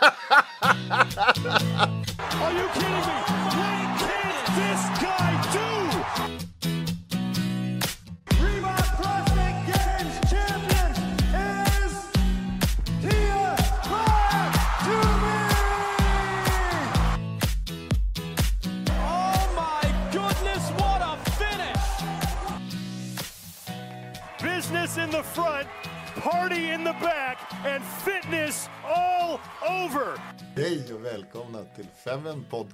[0.00, 0.12] Are
[2.52, 3.27] you kidding me?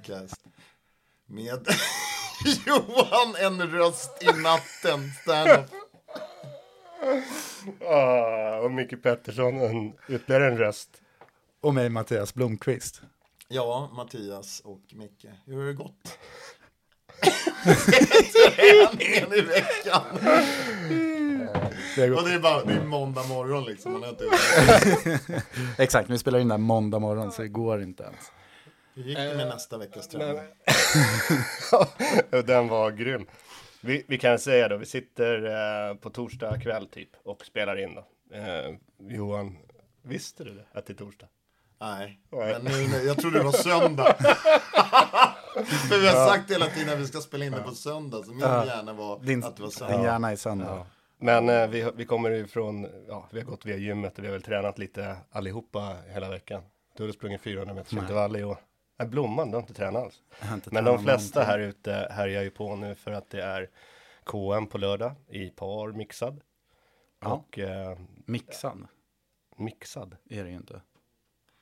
[0.05, 0.45] Podcast
[1.25, 1.67] med
[2.65, 5.71] Johan, en röst i natten, stand-up.
[7.89, 10.89] Ah, och Micke Pettersson, en, ytterligare en röst.
[11.61, 13.01] Och mig Mattias Blomqvist.
[13.47, 16.19] Ja, Mattias och Micke, hur har det gått?
[18.33, 20.03] Träningen i veckan.
[21.95, 23.91] Det Och det är bara det är måndag morgon liksom.
[23.91, 24.25] Man har inte...
[25.77, 28.31] Exakt, vi spelar in där måndag morgon så det går inte ens.
[28.95, 30.41] Hur gick det med nästa veckas träning?
[32.31, 33.25] Och Den var grym.
[33.81, 35.45] Vi, vi kan säga då, vi sitter
[35.89, 38.05] eh, på torsdag kväll typ och spelar in då.
[38.37, 39.57] Eh, Johan,
[40.03, 40.65] visste du det?
[40.79, 41.27] Att det är torsdag?
[41.81, 42.53] Nej, Nej.
[42.53, 44.13] men nu, nu, jag trodde det var söndag.
[45.89, 48.31] För vi har sagt hela tiden att vi ska spela in det på söndag, så
[48.31, 50.03] min hjärna var Din, att det var din söndag.
[50.03, 50.85] hjärna är söndag.
[51.17, 54.33] Men eh, vi, vi kommer ifrån, ja, vi har gått via gymmet och vi har
[54.33, 56.63] väl tränat lite allihopa hela veckan.
[56.97, 58.57] Du har sprungit 400 meters intervall i år.
[58.97, 60.21] Nej, Blomman, du har inte tränat alls.
[60.53, 61.51] Inte Men de flesta någonting.
[61.61, 63.69] här ute härjar ju på nu för att det är
[64.23, 66.41] KM på lördag i par mixad.
[67.21, 67.27] Ja.
[67.33, 68.87] Och eh, Mixad
[69.57, 70.15] mixad.
[70.29, 70.81] är det ju inte.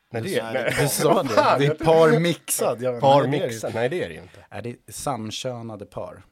[0.10, 0.62] Nej, det är, det.
[0.64, 1.30] nej, Du sa det,
[1.60, 2.82] det är par mixad.
[2.82, 3.74] Ja, par nej, mixad.
[3.76, 4.46] Nej, det är det ju inte.
[4.50, 6.24] Är det samkönade par?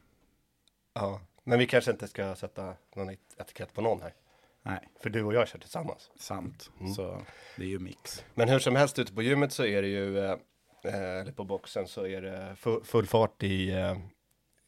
[0.94, 1.20] Ja.
[1.44, 4.14] Men vi kanske inte ska sätta någon etikett på någon här.
[4.62, 6.10] Nej, För du och jag kör tillsammans.
[6.16, 6.70] sant.
[6.80, 6.94] Mm.
[6.94, 7.22] Så
[7.56, 8.24] det är ju mix.
[8.34, 10.36] Men hur som helst ute på gymmet så är det ju, eh,
[10.84, 13.98] eller på boxen så är det full, fart i, eh,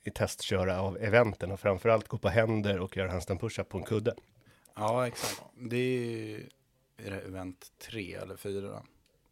[0.04, 3.84] i testköra av eventen och framförallt gå på händer och göra handstand push-up på en
[3.84, 4.14] kudde.
[4.74, 5.42] Ja, exakt.
[5.54, 6.41] Det är,
[7.06, 8.82] är det event tre eller fyra?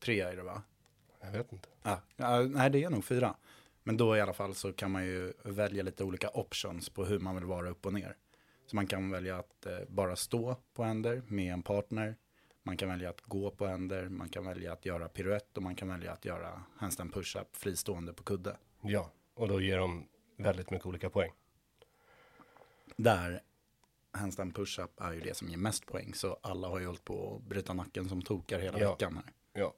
[0.00, 0.62] Tre är det va?
[1.21, 1.69] Jag vet inte.
[1.82, 3.34] Ja, ja, nej, det är nog fyra.
[3.82, 7.19] Men då i alla fall så kan man ju välja lite olika options på hur
[7.19, 8.16] man vill vara upp och ner.
[8.66, 12.16] Så man kan välja att eh, bara stå på händer med en partner.
[12.62, 15.75] Man kan välja att gå på händer, man kan välja att göra piruett och man
[15.75, 18.56] kan välja att göra handstand push-up fristående på kudde.
[18.81, 21.33] Ja, och då ger de väldigt mycket olika poäng.
[22.97, 23.41] Där
[24.11, 26.15] handstand push-up är ju det som ger mest poäng.
[26.15, 28.91] Så alla har ju hållit på att bryta nacken som tokar hela Ja.
[28.91, 29.33] veckan här.
[29.63, 29.75] Ja.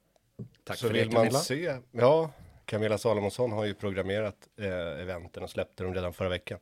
[0.65, 1.39] Tack Så för det vill man Camilla.
[1.39, 2.31] se, ja,
[2.67, 6.59] Camilla Salomonsson har ju programmerat eh, eventen och släppte dem redan förra veckan.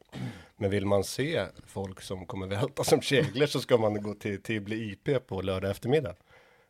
[0.57, 4.43] Men vill man se folk som kommer välta som käglor så ska man gå till
[4.43, 6.15] Tibble IP på lördag eftermiddag.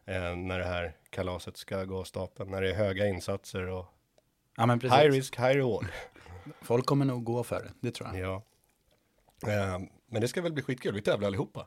[0.04, 3.86] Eh, när det här kalaset ska gå av stapeln, när det är höga insatser och
[4.56, 4.98] Ja, men precis.
[4.98, 5.86] high risk, high reward.
[6.62, 8.42] Folk kommer nog gå för det, det tror jag.
[9.42, 9.52] Ja.
[9.52, 11.66] Eh, men det ska väl bli skitkul, vi tävlar allihopa.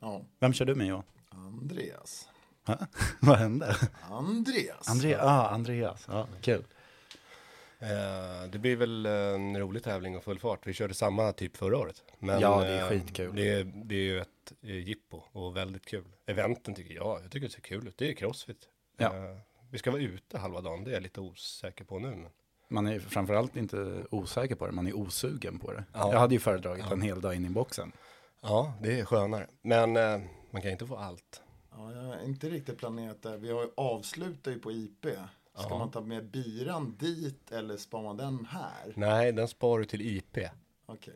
[0.00, 1.02] Ja, Vem kör du med Johan?
[1.28, 2.28] Andreas.
[3.20, 3.76] Vad hände?
[4.10, 4.88] Andreas.
[4.88, 6.64] Andreas, ah, Andreas, ja, kul.
[7.82, 10.66] Eh, det blir väl en rolig tävling och full fart.
[10.66, 12.02] Vi körde samma typ förra året.
[12.18, 13.36] Men, Ja, det är eh, skitkul.
[13.36, 16.04] Det är, det är ju ett eh, jippo och väldigt kul.
[16.26, 17.98] Eventen tycker jag, jag tycker det ser kul ut.
[17.98, 18.68] Det är crossfit.
[18.96, 19.16] Ja.
[19.16, 19.36] Eh,
[19.70, 22.08] vi ska vara ute halva dagen, det är jag lite osäker på nu.
[22.08, 22.28] Men...
[22.68, 25.84] Man är framförallt inte osäker på det, man är osugen på det.
[25.92, 26.12] Ja.
[26.12, 27.92] Jag hade ju föredragit en hel dag in i boxen.
[28.40, 29.46] Ja, det är skönare.
[29.62, 31.42] Men eh, man kan inte få allt.
[31.70, 33.36] Ja, jag har inte riktigt planerat det.
[33.36, 35.06] Vi har ju avslutat ju på IP.
[35.60, 35.78] Ska Ja.
[35.78, 38.92] man ta med biran dit eller spar man den här?
[38.94, 40.38] Nej, den sparar du till IP.
[40.86, 41.14] Okej.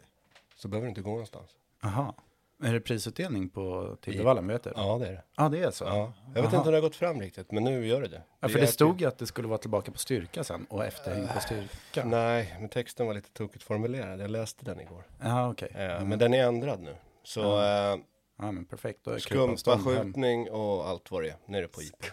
[0.57, 1.51] Så behöver du inte gå någonstans.
[1.83, 2.15] Aha.
[2.63, 4.73] Är det prisutdelning på du?
[4.77, 5.23] Ja, det är det.
[5.37, 5.85] Ja, det är så?
[5.85, 6.13] Ja.
[6.27, 6.45] Jag vet Aha.
[6.45, 8.23] inte om det har gått fram riktigt, men nu gör det det.
[8.41, 10.85] Ja, för det typ- stod ju att det skulle vara tillbaka på styrka sen och
[10.85, 12.05] efterhäng på styrka.
[12.05, 14.21] Nej, men texten var lite tokigt formulerad.
[14.21, 15.07] Jag läste den igår.
[15.23, 15.69] Ja, okej.
[15.75, 16.97] Eh, Men den är ändrad nu.
[17.23, 17.97] Så eh,
[18.39, 19.01] Ja, men perfekt.
[19.19, 21.37] Skumpaskjutning och allt vad det är.
[21.47, 22.05] Nu är det på IP.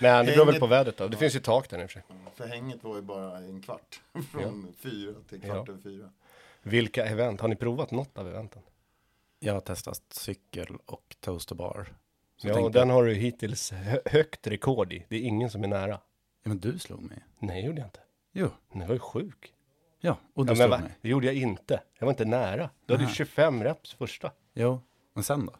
[0.00, 1.08] Men det beror väl på vädret då.
[1.08, 2.02] Det finns ju tak där i och för sig.
[2.34, 4.00] För hänget var ju bara en kvart.
[4.32, 5.72] Från fyra till kvart Ja.
[5.72, 6.10] över fyra.
[6.62, 7.40] Vilka event?
[7.40, 8.62] Har ni provat något av eventen?
[9.38, 11.86] Jag har testat cykel och toasterbar.
[12.36, 15.06] Så ja, och tänkte den har du hittills hö- högt rekord i.
[15.08, 16.00] Det är ingen som är nära.
[16.42, 17.24] Ja, men du slog mig.
[17.38, 18.00] Nej, gjorde jag inte.
[18.32, 18.48] Jo.
[18.72, 19.52] Nej, jag var ju sjuk.
[20.00, 20.78] Ja, och du Ja, men slog va?
[20.78, 20.98] mig.
[21.00, 21.80] Det gjorde jag inte.
[21.98, 22.70] Jag var inte nära.
[22.86, 23.14] Du hade ju Aha.
[23.14, 24.32] 25 reps första.
[24.54, 24.80] Jo,
[25.14, 25.52] men sen då?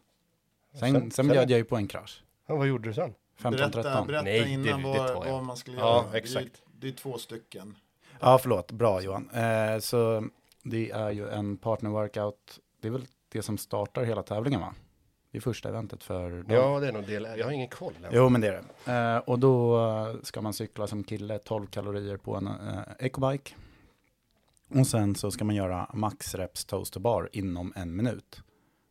[0.73, 2.25] Sen, Sen- sen, sen- bjöd jag ju på en krasch.
[2.47, 3.15] Ja, vad gjorde du sen?
[3.39, 3.71] 15-13.
[3.71, 4.97] Berätta, berätta Nej, det- innan det vad,
[5.27, 5.33] jag.
[5.33, 6.11] vad man skulle Ja, göra.
[6.13, 6.63] Det är, exakt.
[6.81, 7.77] det är två stycken.
[8.21, 8.73] Ja, förlåt.
[8.73, 9.31] Bra Johan.
[9.31, 10.29] Eh, så
[10.63, 12.61] det är ju en partner-workout.
[12.81, 14.75] Det är väl det som startar hela tävlingen va?
[15.31, 16.45] Det är första eventet för dem.
[16.49, 17.29] Ja, det är nog del.
[17.37, 18.11] Jag har ingen koll än.
[18.13, 18.93] Jo, men det är det.
[18.93, 23.55] Eh, och då ska man cykla som kille 12 kalorier på en eh, ecobike.
[24.69, 28.41] Och sen så ska man göra max reps toaster bar inom en minut.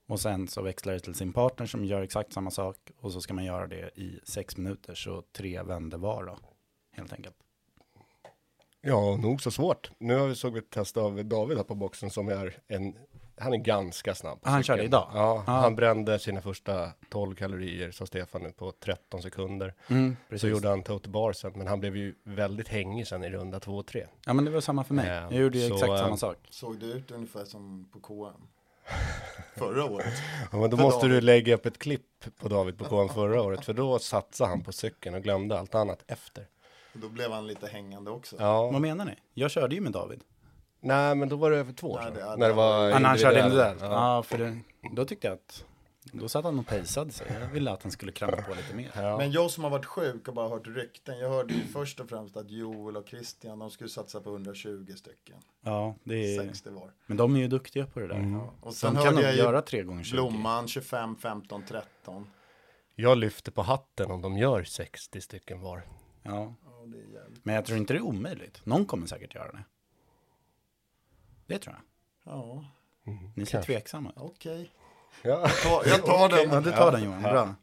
[0.07, 2.77] Och sen så växlar det till sin partner som gör exakt samma sak.
[2.99, 6.37] Och så ska man göra det i sex minuter, så tre vänder var då.
[6.95, 7.35] Helt enkelt.
[8.81, 9.91] Ja, nog så svårt.
[9.97, 12.95] Nu har vi såg vi ett test av David här på boxen som är en,
[13.37, 14.41] han är ganska snabb.
[14.41, 15.09] på Han körde idag?
[15.13, 15.53] Ja, Ja.
[15.53, 19.73] han brände sina första 12 kalorier, sa Stefan nu, på 13 sekunder.
[19.87, 23.29] Mm, Så gjorde han total bar sen, men han blev ju väldigt hängig sen i
[23.29, 24.07] runda 2 och 3.
[24.25, 25.07] Ja, men det var samma för mig.
[25.07, 26.37] Eh, Jag gjorde ju så, exakt eh, samma sak.
[26.49, 28.47] Såg det ut ungefär som på KM?
[29.55, 30.13] Förra året.
[30.51, 31.17] Ja, men då För måste David.
[31.17, 32.05] du lägga upp ett klipp
[32.39, 35.75] på David på KM förra året, för då satsade han på cykeln och glömde allt
[35.75, 36.47] annat efter.
[36.93, 38.35] Och Då blev han lite hängande också.
[38.39, 39.13] Ja, Vad menar ni?
[39.33, 40.21] Jag körde ju med David.
[40.79, 42.29] nej, men då var det över två år Nej, sedan.
[42.29, 43.81] det- när det var- var Ja, när han körde individuellt?
[43.81, 43.87] Ja.
[44.15, 44.57] Ja, för det,
[44.95, 45.65] då tyckte jag att
[46.11, 47.27] då satt han och pejsade sig.
[47.41, 48.91] Jag ville att han skulle krampa på lite mer.
[48.95, 49.17] Ja.
[49.17, 51.17] Men jag som har varit sjuk och bara hört rykten.
[51.19, 54.93] Jag hörde ju först och främst att Joel och Christian, de skulle satsa på 120
[54.95, 55.37] stycken.
[55.61, 56.91] Ja, det är, 60 var.
[57.05, 58.15] men de är ju duktiga på det där.
[58.15, 58.39] Mm.
[58.39, 60.11] Och De sen kan hörde nog jag göra tre gånger 20.
[60.15, 62.27] Blomman 25, 15, 13.
[62.95, 65.81] Jag lyfter på hatten om de gör 60 stycken var.
[66.23, 67.45] Ja, Ja, det är jävligt.
[67.45, 68.65] men jag tror inte det är omöjligt.
[68.65, 69.63] Någon kommer säkert göra det.
[71.47, 71.83] Det tror jag.
[72.33, 72.65] Ja,
[73.35, 73.73] Ni ser Kanske.
[73.73, 74.15] tveksamma ut.
[74.17, 74.71] okej.
[75.23, 75.49] Ja.
[75.85, 76.49] Jag tar den.
[76.51, 77.21] Ja, du tar den Johan.
[77.21, 77.55] Bra.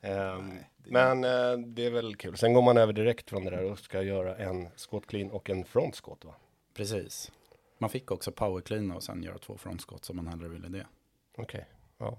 [0.00, 2.36] Ehm, men eh, det är väl kul.
[2.36, 5.50] Sen går man över direkt från det där och ska göra en squat clean och
[5.50, 6.34] en front squat va?
[6.74, 7.32] Precis.
[7.78, 10.86] Man fick också power clean och sen göra två frontskott som man hellre ville det.
[11.38, 11.66] Okej.
[11.98, 12.18] Ja.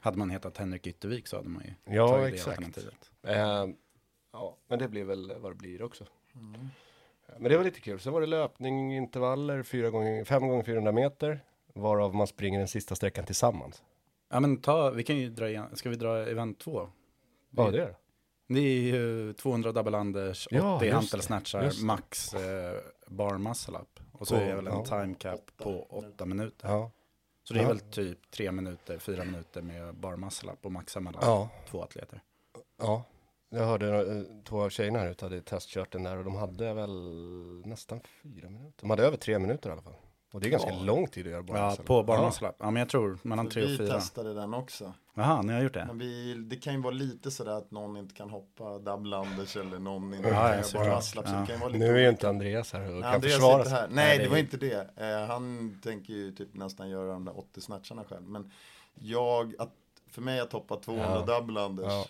[0.00, 2.58] Hade man hetat Henrik Yttervik så hade man ju Ja, tagit det exakt.
[2.58, 3.10] alternativet.
[3.22, 3.76] Ehm,
[4.32, 6.04] ja, men det blir väl vad det blir också.
[6.34, 6.68] Mm.
[7.38, 8.00] Men det var lite kul.
[8.00, 11.40] Sen var det löpning, intervaller, 4 gånger, 5 gånger 400 meter.
[11.74, 13.82] Varav man springer den sista sträckan tillsammans.
[14.30, 16.88] Ja men ta, vi kan ju dra igen, ska vi dra event två?
[17.50, 17.94] Vad är det?
[18.48, 21.86] Det är ju 200 double unders, 80 Ja, just hantel det, snatchar, just det.
[21.86, 24.00] max eh, bar muscle up.
[24.12, 24.84] Och så På- är det väl en ja.
[24.84, 26.68] time cap på 8 minuter.
[26.68, 26.90] Ja.
[27.44, 27.68] Så det är Ja.
[27.68, 31.48] väl typ 3 minuter, 4 minuter med bar muscle up och maxa mellan Ja.
[31.70, 32.22] två atleter.
[32.78, 33.04] Ja,
[33.48, 36.74] jag hörde eh, två av tjejerna här ute hade testkört den där och de hade
[36.74, 36.90] väl
[37.64, 38.80] nästan fyra minuter.
[38.80, 39.94] De hade över tre minuter i alla fall.
[40.32, 41.58] Och det är ganska lång tid att göra bara.
[41.58, 42.54] Ja, på bar muscle up.
[42.58, 43.86] Ja men jag tror mellan 3 och vi 4.
[43.94, 44.92] testade den också.
[45.14, 45.84] Jaha, ni har gjort det?
[45.86, 49.56] Men vi, det kan ju vara lite sådär att någon inte kan hoppa double unders
[49.56, 50.50] eller någon inte Ja, kan
[50.84, 51.68] göra så Ja.
[51.68, 53.78] Nu är ju inte Andreas här och Nej, kan Andreas är försvara inte sig.
[53.80, 53.88] här.
[53.90, 54.90] Nej, det var inte det.
[54.96, 58.22] Eh, han tänker ju typ nästan göra de där 80 snatcharna själv.
[58.28, 58.50] Men
[58.94, 59.72] jag, att,
[60.10, 61.34] för mig att hoppa 200 Ja.
[61.40, 62.08] double unders,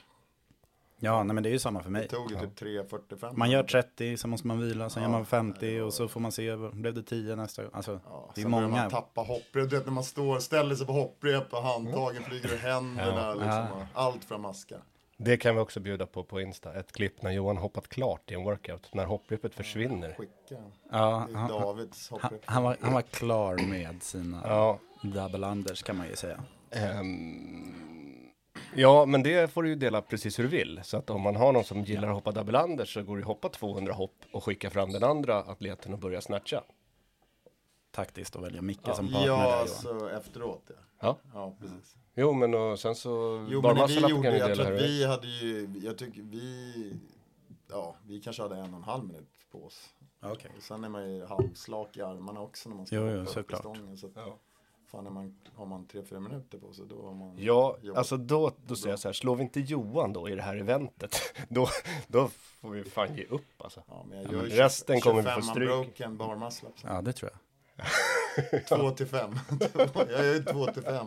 [1.04, 1.12] Ja.
[1.16, 2.08] Ja, nej men det är ju samma för det mig.
[2.08, 3.32] tog ju typ 3.45.
[3.36, 5.86] Man gör 30, sen måste man vila, sen Ja, gör man 50 nej, det var-
[5.86, 7.70] och så får man se, blev det 10 nästa gång?
[7.74, 8.68] Alltså, Ja, det är sen många.
[8.68, 9.70] man tappa hopprep.
[9.70, 13.20] Du vet när man står, ställer sig på hopprep och handtagen flyger ur händerna.
[13.26, 13.32] Ja.
[13.34, 13.86] Liksom, Ja.
[13.94, 14.76] Allt för att maska.
[15.16, 16.74] Det kan vi också bjuda på på Insta.
[16.74, 18.94] Ett klipp när Johan hoppat klart i en workout.
[18.94, 20.14] När hopprepet försvinner.
[20.18, 20.62] Skicka.
[20.90, 22.40] Ja, Det han, Davids hopprep.
[22.44, 24.78] han, var, han var klar med sina Ja.
[25.02, 26.40] double unders kan man ju säga.
[26.70, 27.74] ehm,
[28.74, 30.80] Ja, men det får du ju dela precis hur du vill.
[30.84, 33.26] Så att om man har någon som gillar att hoppa double så går det att
[33.26, 36.62] hoppa 200 hopp och skicka fram den andra atleten och börja snatcha.
[37.90, 40.74] Taktiskt att välja Micke som partner Ja, där alltså efteråt ja.
[41.00, 41.16] Ja.
[41.34, 41.96] Ja, precis.
[42.14, 43.46] Jo, men och sen så...
[43.50, 46.72] Jo, men vi gjorde, jag tror att vi hade ju, jag tycker vi,
[47.70, 49.88] ja, vi kanske hade en och en halv minut på oss.
[50.22, 50.50] Okej.
[50.56, 53.20] Och Sen är man ju halvslak i armarna också när man ska Jo, hoppa jo,
[53.22, 53.60] upp i såklart.
[53.60, 53.96] stången.
[53.96, 54.38] Så att, Ja.
[54.92, 57.98] Fan, är man, har man tre, fyra minuter på sig då har man Ja, jobbat.
[57.98, 60.56] alltså då, då säger jag så här, slår vi inte Johan då i det här
[60.56, 61.16] eventet,
[61.48, 61.68] då,
[62.06, 63.82] då får vi fan ge upp alltså.
[63.88, 65.68] Ja, men jag Ja, gör men ju resten kommer vi få 25 stryk.
[65.70, 66.84] unbroken bar muscle ups.
[66.84, 67.38] Ja, det tror jag.
[68.68, 69.34] Två till fem.
[69.94, 71.06] jag är ju två till fem.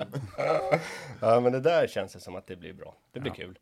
[1.22, 2.96] Ja, men det där känns det som att det blir bra.
[3.12, 3.60] Det blir kul.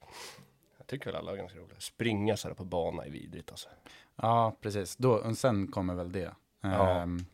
[0.77, 1.79] Jag tycker väl alla är ganska roliga.
[1.79, 3.69] Springa så här på bana är vidrigt alltså.
[4.15, 4.95] Ja, precis.
[4.95, 6.31] Då, och sen kommer väl det.
[6.61, 6.89] Ja.
[6.89, 7.25] Ehm,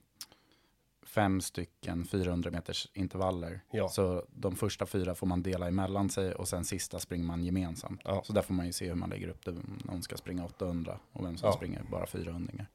[1.10, 3.62] fem stycken 400 meters intervaller.
[3.72, 3.90] Ja.
[3.90, 8.02] Så de första fyra får man dela emellan sig och sen sista springer man gemensamt.
[8.04, 8.22] Ja.
[8.26, 9.56] Så där får man ju se hur man lägger upp det.
[9.86, 11.54] Någon ska springa 800 och vem som Ja.
[11.54, 12.66] springer bara 400.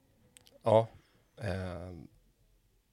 [0.62, 0.87] Ja.
[1.41, 2.09] ehm,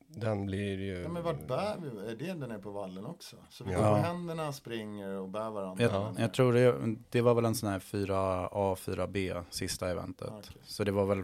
[0.08, 1.02] den blir ju...
[1.02, 1.88] Ja, men vart bär vi?
[2.12, 3.36] Är det den är på vallen också?
[3.50, 3.78] Så vi Ja.
[3.78, 5.84] går på händerna, springer och bär varandra.
[5.84, 10.30] Jag, jag tror det, det var väl en sån här 4A, 4B sista eventet.
[10.30, 10.62] Okej.
[10.64, 11.24] Så det var väl,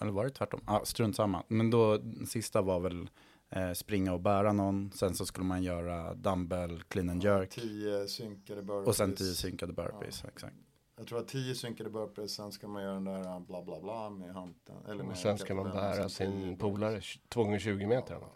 [0.00, 0.60] eller var det tvärtom?
[0.66, 1.42] Ja, strunt samma.
[1.48, 3.10] Men då, sista var väl
[3.50, 4.92] eh, springa och bära någon.
[4.92, 7.50] Sen så skulle man göra dumbbell, clean and jerk.
[7.50, 8.88] Tio synkade burpees.
[8.88, 10.56] Och sen tio synkade burpees, exakt.
[10.96, 14.10] Jag tror att tio synkade burpees, sen ska man göra den där bla bla bla
[14.10, 14.78] med hanteln.
[14.88, 18.14] Eller med Och sen ska man bära sin polare 2 gånger 20 meter.
[18.14, 18.28] eller?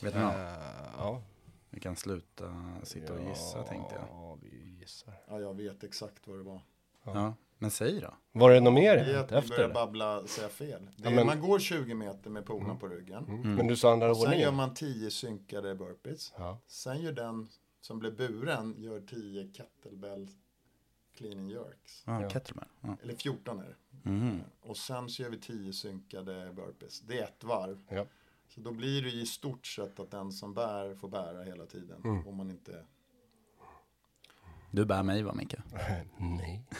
[0.00, 0.34] Vet ni vad?
[0.34, 0.52] Eh,
[0.98, 1.22] ja.
[1.70, 4.04] Vi kan sluta sitta och gissa tänkte jag.
[4.10, 5.14] Ja, vi gissar.
[5.28, 6.60] Ja, jag vet exakt vad det var.
[7.04, 8.14] Ja, men säg då.
[8.32, 10.84] Var det något mer Det är att efter börjar babbla, säga fel.
[10.96, 13.24] Det Ja, är, men- Man går 20 meter med polarna på ryggen.
[13.28, 13.54] Mm.
[13.54, 14.54] Men du sa andra Och sen gör ordningen?
[14.54, 16.32] man 10 synkade burpees.
[16.38, 16.58] Ja.
[16.66, 17.48] Sen gör den
[17.80, 20.28] som blir buren, gör 10 kettlebell
[21.16, 22.02] clean and jerks.
[22.06, 22.30] Ja, Ja.
[22.30, 22.68] kettlebell.
[22.80, 22.96] Ja.
[23.02, 24.08] Eller 14 är det.
[24.10, 24.40] Mhm.
[24.60, 27.00] Och sen så gör vi 10 synkade burpees.
[27.00, 27.78] Det är ett varv.
[27.88, 28.06] Ja.
[28.48, 32.00] Så då blir det i stort sett att den som bär får bära hela tiden.
[32.04, 32.26] Mm.
[32.28, 32.84] Om man inte...
[34.70, 35.54] Du bär mig va Micke?
[36.18, 36.62] Nej.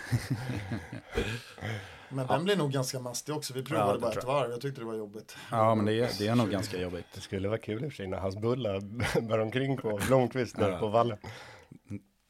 [2.11, 3.55] Men den blir nog ganska mastig också.
[3.55, 4.51] Vi provade det bara ett varv.
[4.51, 5.37] Jag tyckte det var jobbigt.
[5.51, 7.07] Ja, men det är, det är nog ganska jobbigt.
[7.15, 8.81] Det skulle vara kul i och för sig när hans bullar
[9.21, 10.79] bär omkring på Blomqvist där Ja.
[10.79, 11.19] på vallen.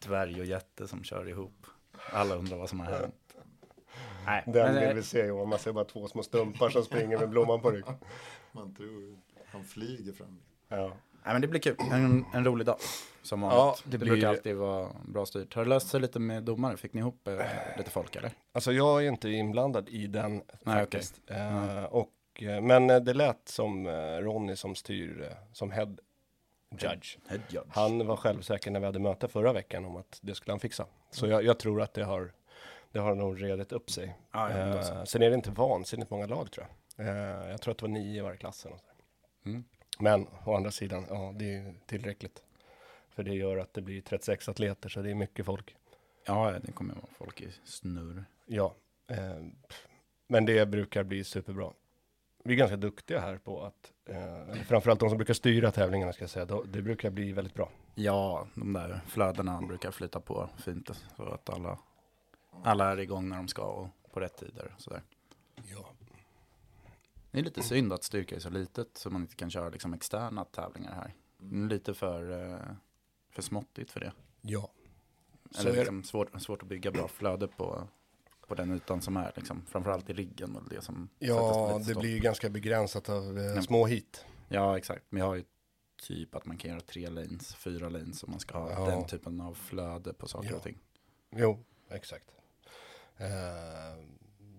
[0.06, 1.66] Dvärg och jätte som kör ihop.
[2.12, 3.14] Alla undrar vad som har hänt.
[4.26, 5.48] Nej, Den men, vill eh, vi se Johan.
[5.48, 7.94] Man ser bara två små stumpar som springer med blomman på ryggen.
[8.52, 9.18] Man tror
[9.52, 10.38] han flyger fram.
[10.68, 10.92] Ja.
[11.28, 11.76] Nej, men det blir kul.
[11.92, 12.76] En, en rolig dag.
[13.22, 13.58] Som vanligt.
[13.58, 15.54] Ja, det, det blir- brukar alltid vara bra styrt.
[15.54, 16.76] Har det löst sig lite med domare?
[16.76, 17.38] Fick ni ihop eh,
[17.78, 18.30] lite folk eller?
[18.52, 21.20] Alltså jag är inte inblandad i den Nej, faktiskt.
[21.26, 25.96] Eh, och, eh, men eh, det lät som eh, Ronny som styr, som head
[26.78, 27.16] judge.
[27.28, 27.66] Head judge.
[27.70, 30.86] Han var självsäker när vi hade möte förra veckan om att det skulle han fixa.
[31.10, 32.32] Så jag, jag tror att det har,
[32.92, 34.16] det har nog redat upp sig.
[34.32, 34.58] Ja, ja.
[34.78, 37.50] Eh, sen är det inte vansinnigt många lag tror jag.
[37.50, 38.64] Jag tror att det var nio i varje klass.
[38.64, 39.02] eller något sånt.
[39.46, 39.64] Mm.
[39.98, 42.42] Men å andra sidan, ja det är tillräckligt.
[43.10, 45.76] För det gör att det blir 36 atleter så det är mycket folk.
[46.26, 48.24] Ja, det kommer vara folk i snurr.
[48.46, 48.74] Ja,
[49.06, 49.46] eh,
[50.26, 51.72] men det brukar bli superbra.
[52.44, 56.22] Vi är ganska duktiga här på att, eh, framförallt de som brukar styra tävlingarna ska
[56.22, 57.70] jag säga, då, det brukar bli väldigt bra.
[57.94, 60.90] Ja, de där flödena brukar flyta på fint.
[61.16, 61.78] Så att alla,
[62.62, 64.74] alla är igång när de ska och på rätt tider.
[64.78, 65.02] Sådär.
[65.62, 65.90] Ja.
[67.30, 69.94] Det är lite synd att styrka är så litet så man inte kan köra liksom
[69.94, 71.14] externa tävlingar här.
[71.64, 72.60] Är lite för, eh,
[73.30, 74.12] för småttigt för det.
[74.40, 74.70] Ja.
[75.50, 77.88] Så Eller liksom svårt, svårt att bygga bra flöde på,
[78.46, 79.32] på den ytan som är.
[79.36, 79.62] Liksom.
[79.66, 83.86] Framförallt i riggen och det som Ja, det blir ju ganska begränsat av eh, små
[83.86, 84.24] hit.
[84.48, 85.04] Ja, exakt.
[85.08, 85.44] Men jag har ju
[86.02, 88.86] typ att man kan göra tre lanes, fyra lanes om man ska ha Ja.
[88.90, 90.56] den typen av flöde på saker Ja.
[90.56, 90.78] och ting.
[91.30, 92.30] Jo, exakt.
[93.16, 93.26] Eh,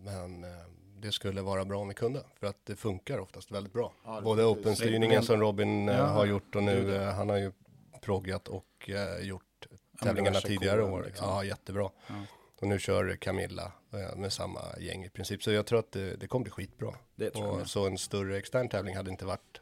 [0.04, 0.50] men eh,
[1.02, 3.94] det skulle vara bra om vi kunde, för att det funkar oftast väldigt bra.
[4.06, 7.04] Ja, Både open-styrningen som Robin eh, Ja, har gjort och nu, det.
[7.04, 7.52] eh, han har ju
[8.02, 9.68] proggat och eh, gjort
[10.02, 11.04] tävlingarna tidigare år.
[11.06, 11.28] liksom.
[11.30, 11.90] Ja, jättebra.
[12.08, 12.14] Ja.
[12.62, 13.72] Och nu kör Camilla
[14.16, 15.44] med samma gäng i princip.
[15.44, 16.96] Så jag tror att det, det kommer bli skitbra.
[17.16, 19.62] Det tror och så en större extern tävling hade inte varit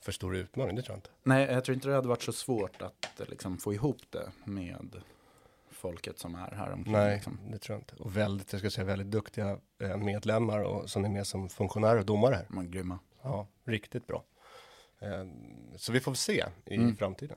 [0.00, 1.10] för stor utmaning, det tror jag inte.
[1.22, 5.02] Nej, jag tror inte det hade varit så svårt att liksom, få ihop det med
[5.80, 6.92] folket som är här omkring.
[6.92, 7.38] Nej, Liksom.
[7.50, 7.94] det tror jag inte.
[8.02, 11.98] Och väldigt, jag ska säga väldigt duktiga eh, medlemmar och som är med som funktionärer
[11.98, 12.60] och domare här.
[12.62, 12.98] Är grymma.
[13.22, 14.24] Ja, riktigt bra.
[14.98, 15.24] Eh,
[15.76, 16.96] Så vi får se i Mm.
[16.96, 17.36] framtiden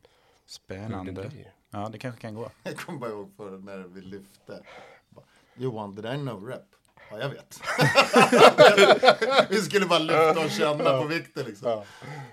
[0.00, 1.12] det Spännande.
[1.28, 1.52] blir.
[1.70, 2.50] Ja, det kanske kan gå.
[2.62, 4.62] Jag kommer bara ihåg förut när vi lyfte.
[5.54, 6.62] Johan, det där är no rep.
[7.10, 7.60] Ja, jag vet.
[9.50, 11.82] vi skulle bara lyfta och känna på vikten liksom.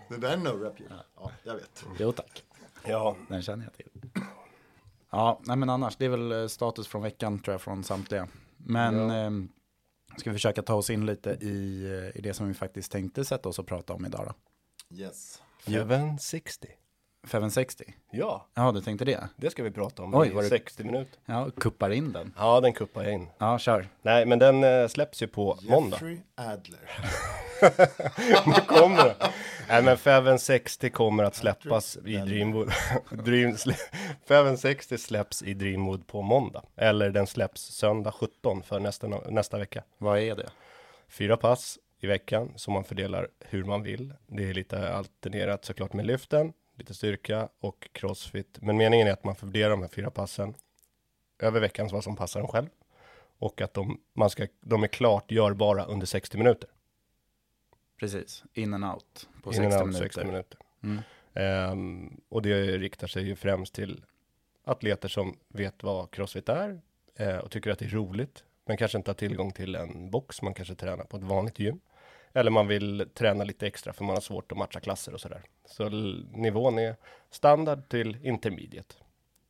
[0.09, 0.73] Det där är no rep.
[1.15, 1.85] Ja, jag vet.
[1.99, 2.43] Jo tack.
[2.85, 3.96] Ja, Den känner jag till.
[5.17, 8.27] Ja, nej men annars, det är väl eh, status från veckan tror jag från samtliga.
[8.57, 9.15] Men Ja.
[9.15, 9.49] ehm,
[10.17, 13.25] ska vi försöka ta oss in lite i, eh, i det som vi faktiskt tänkte
[13.25, 14.33] sätta oss och prata om idag då.
[14.97, 15.41] Yes.
[15.65, 16.67] 760.
[17.23, 17.83] 760?
[18.11, 19.29] Ja, Ja, du tänkte det?
[19.35, 21.19] det ska vi prata om Oj, i var det- 60 minuter.
[21.25, 22.33] Ja, kuppar in den.
[22.37, 23.27] Ja, den kuppar jag in.
[23.37, 23.87] Ja, kör.
[24.01, 25.95] Nej, men den eh, släpps ju på måndag.
[25.95, 26.79] Jeffrey Adler.
[28.55, 29.15] Det kommer det.
[29.69, 32.71] Nej, men 760 kommer att släppas i Dreamwood.
[33.11, 33.91] Dream, slä-
[34.27, 36.61] 760 släpps i Dreamwood på måndag.
[36.75, 39.83] Eller den släpps söndag 17 för nästa, nästa vecka.
[39.97, 40.49] Vad är det?
[41.09, 44.13] Fyra pass i veckan som man fördelar hur man vill.
[44.27, 48.57] Det är lite alternerat såklart med lyften, lite styrka och crossfit.
[48.61, 50.53] Men meningen är att man fördelar de här fyra passen
[51.39, 52.69] över veckan vad som passar en själv.
[53.39, 56.69] Och att de, man ska, de är klart görbara under 60 minuter.
[57.99, 60.03] Precis, in and out på In and 60 out minuter.
[60.03, 60.59] 60 minuter.
[60.83, 61.01] Mm.
[61.33, 64.03] Ehm, och det riktar sig ju främst till
[64.63, 66.81] atleter som vet vad crossfit är
[67.15, 70.41] eh, och tycker att det är roligt, men kanske inte har tillgång till en box.
[70.41, 71.79] Man kanske tränar på ett vanligt gym.
[72.33, 75.43] Eller man vill träna lite extra för man har svårt att matcha klasser och sådär.
[75.65, 75.89] Så
[76.33, 76.95] nivån är
[77.29, 78.95] standard till intermediate.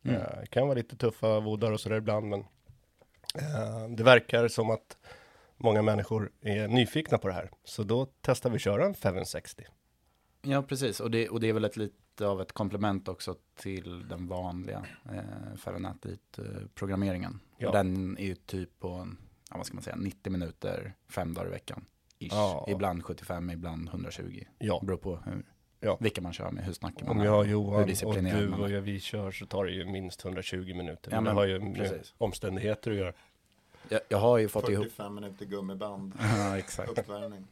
[0.04, 0.22] Mm.
[0.22, 2.40] Eh, kan vara lite tuffa vodar och sådär ibland, men
[3.36, 4.98] eh, det verkar som att
[5.58, 7.50] många människor är nyfikna på det här.
[7.64, 9.64] Så då testar vi köra en 760.
[10.42, 11.00] Ja, precis.
[11.00, 14.86] Och det, och det är väl ett lite av ett komplement också till den vanliga
[15.06, 17.40] eh, Fahrenheit-programmeringen.
[17.58, 17.72] Ja.
[17.72, 19.08] Den är ju typ på,
[19.50, 21.86] ja, vad ska man säga, 90 minuter, fem dagar i veckan.
[22.20, 22.34] Ish.
[22.34, 22.66] Ja.
[22.68, 24.44] Ibland 75, ibland 120.
[24.58, 24.80] Ja.
[24.84, 25.44] Beror på hur,
[25.80, 25.98] Ja.
[26.00, 28.82] vilka man kör med, hur snackar man Om är, jag Johan och du och jag,
[28.82, 31.12] vi kör så tar det ju minst 120 minuter.
[31.12, 32.14] Ja, men det har ju med precis.
[32.18, 33.14] omständigheter att göra.
[33.90, 36.14] Jag, jag har ju fått ihop, 45 minuter gummiband.
[36.20, 36.90] ja exakt.
[36.90, 37.48] Uppvärmning.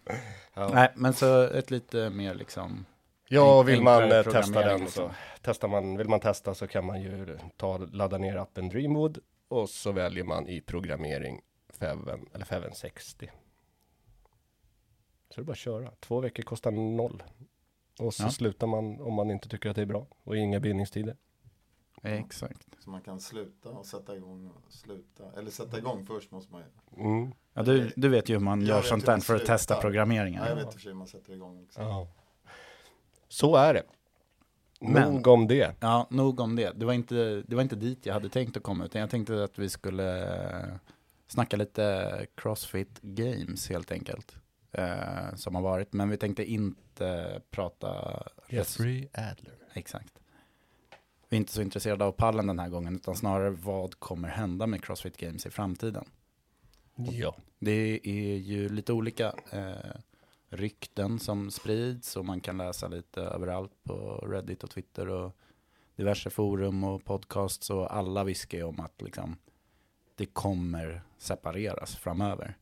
[0.54, 2.86] Ja, Nej, men så ett lite mer liksom,
[3.28, 5.10] ja vill man testa den så liksom.
[5.42, 9.18] testar man, vill man testa så kan man ju ta, ladda ner appen Dreamwood
[9.48, 11.42] och så väljer man i programmering
[11.80, 13.30] 5 eller 560.
[15.36, 15.92] Så det är bara att köra.
[16.00, 17.24] Två veckor kostar noll.
[18.00, 18.30] Och så Ja.
[18.30, 21.16] slutar man om man inte tycker att det är bra och inga bindningstider.
[22.04, 22.68] exakt.
[22.80, 25.24] Så man kan sluta och sätta igång och sluta.
[25.38, 27.04] Eller sätta igång först måste man ju.
[27.04, 27.32] Mm.
[27.54, 30.44] Ja, du, du vet ju hur man Jag gör sånt där för att testa programmeringen.
[30.44, 31.82] Ja, jag vet i och för sig hur man sätter igång också.
[31.82, 32.08] Ja.
[33.28, 33.84] Så är det.
[34.80, 35.76] Men- Nog om det.
[35.80, 36.72] Ja, nog om det.
[36.80, 39.44] Det var, inte, det var inte dit jag hade tänkt att komma, utan jag tänkte
[39.44, 40.80] att vi skulle
[41.28, 44.36] snacka lite Crossfit Games helt enkelt.
[44.78, 48.24] Eh, som har varit, men vi tänkte inte prata...
[49.14, 49.54] Adler.
[49.74, 50.20] Exakt.
[51.30, 54.68] Vi är inte så intresserade av pallen den här gången, utan snarare vad kommer hända
[54.68, 56.06] med Crossfit Games i framtiden.
[56.96, 57.36] Ja.
[57.60, 60.00] Det är ju lite olika eh,
[60.50, 65.38] rykten som sprids och man kan läsa lite överallt på Reddit och Twitter och
[65.96, 69.38] diverse forum och podcasts och alla viskar ju om att liksom,
[70.16, 72.58] det kommer separeras framöver.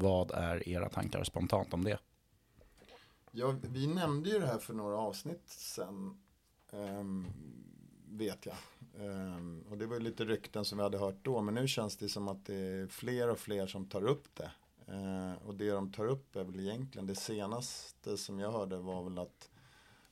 [0.00, 1.98] Vad är era tankar spontant om det?
[3.30, 6.20] Ja, vi nämnde ju det här för några avsnitt sen.
[6.70, 7.26] um,
[8.10, 8.56] vet jag.
[8.94, 11.40] Um, och det var ju lite rykten som vi hade hört då.
[11.40, 14.50] Men nu känns det som att det är fler och fler som tar upp det.
[14.92, 19.02] Uh, och det de tar upp är väl egentligen det senaste som jag hörde var
[19.02, 19.50] väl att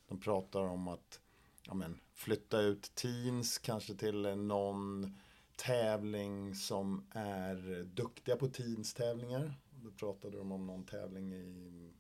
[0.09, 1.21] de pratar om att
[1.67, 5.17] ja, men, flytta ut teens kanske till någon
[5.57, 9.55] tävling som är duktiga på teens-tävlingar.
[9.83, 11.93] Då pratade de om någon tävling i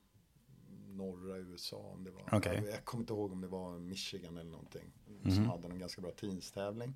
[0.88, 1.76] norra USA.
[1.76, 2.54] Om det var, Okej.
[2.64, 4.92] jag, jag kommer inte ihåg om det var Michigan eller någonting.
[5.22, 5.30] Mhm.
[5.34, 6.94] Som hade en ganska bra teens-tävling.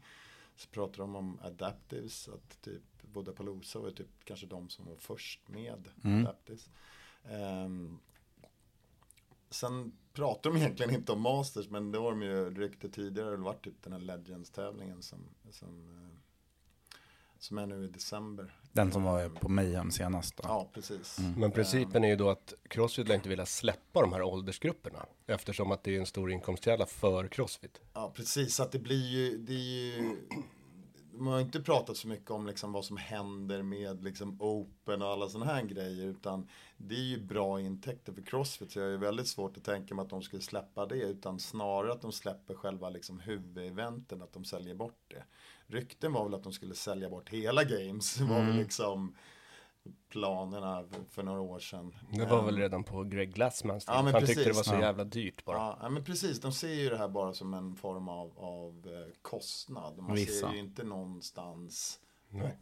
[0.56, 2.28] Så pratade de om adaptives.
[2.28, 6.26] Att typ Vodapalooza var typ kanske de som var först med Mm.
[6.26, 6.70] adaptives.
[7.24, 7.98] Ehm,
[9.50, 11.68] sen pratar de egentligen inte om Masters.
[11.70, 13.30] Men det har de ju rykte tidigare.
[13.30, 15.18] Det varit typ den här Legends-tävlingen som,
[15.50, 15.68] som,
[16.04, 16.18] eh,
[17.42, 18.54] som är nu i december.
[18.72, 20.42] Den som var på Mayhem senast då.
[20.46, 21.18] Ja, precis.
[21.36, 25.72] Men principen är ju då att Crossfit lär inte vilja släppa de här åldersgrupperna eftersom
[25.72, 27.80] att det är en stor inkomstkälla för Crossfit.
[27.94, 28.60] Ja, precis.
[28.60, 30.16] Att det blir ju, det är ju
[31.20, 35.08] man har inte pratat så mycket om liksom vad som händer med liksom open och
[35.08, 36.06] alla sådana här grejer.
[36.06, 38.72] Utan det är ju bra intäkter för Crossfit.
[38.72, 41.02] Så jag är väldigt svårt att tänka mig att de skulle släppa det.
[41.02, 44.22] Utan snarare att de släpper själva liksom huvudeventen.
[44.22, 45.24] Att de säljer bort det.
[45.70, 48.14] Rykten var väl att de skulle sälja bort hela games.
[48.14, 49.14] Det var väl liksom
[50.08, 51.94] planerna för några år sedan.
[52.12, 53.84] Det var Ehm, väl redan på Greg Glassmans.
[53.86, 54.56] Ja, Han tyckte det precis.
[54.56, 54.80] var så Ja.
[54.80, 55.76] jävla dyrt bara.
[55.80, 56.40] Ja, men precis.
[56.40, 59.98] De ser ju det här bara som en form av, av eh, kostnad.
[59.98, 60.46] Man Vissa.
[60.46, 62.00] ser ju inte någonstans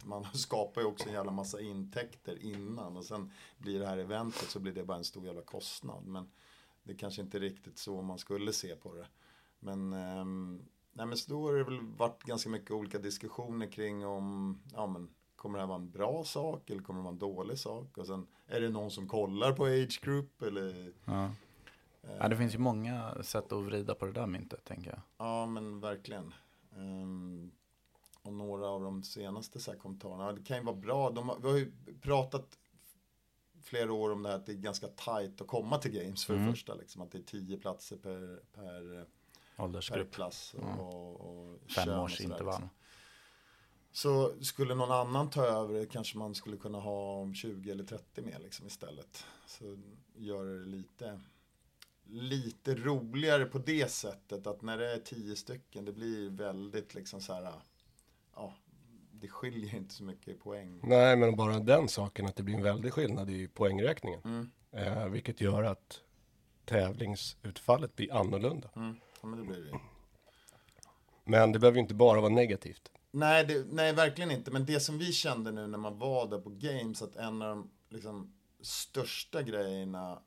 [0.03, 4.49] man skapar ju också en jävla massa intäkter innan och sen blir det här eventet
[4.49, 6.05] så blir det bara en stor jävla kostnad.
[6.05, 6.29] Men
[6.83, 9.07] det är kanske inte riktigt så man skulle se på det.
[9.59, 10.61] Men, ehm,
[10.99, 14.87] nej, men så då har det väl varit ganska mycket olika diskussioner kring om, ja
[14.87, 17.97] men kommer det här vara en bra sak eller kommer det vara en dålig sak?
[17.97, 20.93] Och sen är det någon som kollar på age group eller?
[21.05, 21.31] Ja.
[22.19, 24.99] ja, det finns ju många sätt att vrida på det där myntet, tänker jag.
[25.17, 26.33] Ja, men verkligen.
[26.75, 27.51] Ehm,
[28.21, 31.09] och några av de senaste så här kommentarerna, det kan ju vara bra.
[31.09, 32.57] De har, vi har ju pratat
[33.63, 36.33] flera år om det här att det är ganska tajt att komma till games för
[36.33, 36.53] det Mm.
[36.53, 36.75] första.
[36.75, 39.05] Liksom, att det är tio platser per, per,
[39.59, 40.13] per Åldersgrupp.
[40.13, 40.79] klass och, Mm.
[40.79, 42.53] och, och kön Fem och års sådär, intervall.
[42.61, 42.69] liksom.
[43.91, 47.83] Så skulle någon annan ta över det kanske man skulle kunna ha om 20 eller
[47.83, 49.25] 30 med liksom istället.
[49.47, 49.77] Så
[50.15, 51.19] gör det lite,
[52.05, 57.21] lite roligare på det sättet att när det är 10 stycken det blir väldigt liksom
[57.21, 57.51] så här,
[58.35, 58.53] ja,
[59.11, 60.79] det skiljer inte så mycket i poäng.
[60.83, 64.21] Nej, men bara den saken att det blir en väldig skillnad i poängräkningen.
[64.25, 64.49] Mm.
[64.71, 66.01] Eh, vilket gör att
[66.65, 68.69] tävlingsutfallet blir annorlunda.
[68.75, 68.95] Mm.
[69.21, 69.79] Ja, men det blir det.
[71.23, 72.91] Men det behöver ju inte bara vara negativt.
[73.11, 74.51] Nej, det, nej, verkligen inte.
[74.51, 77.49] Men det som vi kände nu när man var där på Games, att en av
[77.49, 80.21] de liksom, största grejerna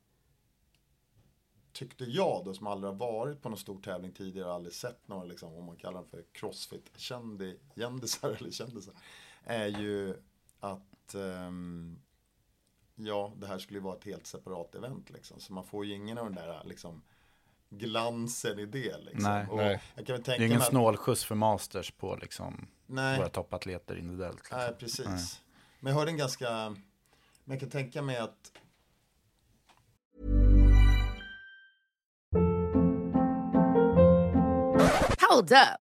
[1.73, 5.09] tyckte jag då, som aldrig har varit på någon stor tävling tidigare och aldrig sett
[5.09, 8.95] några, liksom, om man kallar dem för crossfit-kändisar eller kändisar,
[9.45, 10.17] är ju
[10.61, 11.99] att ehm,
[12.95, 15.41] ja, det här skulle ju vara ett helt separat event liksom.
[15.41, 17.03] Så man får ju ingen av den där liksom
[17.79, 19.23] glansen i det liksom.
[19.33, 19.47] Nej.
[19.51, 19.83] och Nej.
[19.95, 23.19] Jag kan väl Det är tänka ingen att- snålskjuts för masters på liksom Nej.
[23.19, 24.37] våra toppatleter individuellt.
[24.37, 24.59] Liksom.
[24.59, 25.07] Nej, precis.
[25.07, 25.19] Nej.
[25.81, 26.51] Men jag hörde en ganska...
[27.45, 28.53] Men jag kan tänka mig att...
[35.31, 35.82] Hold up.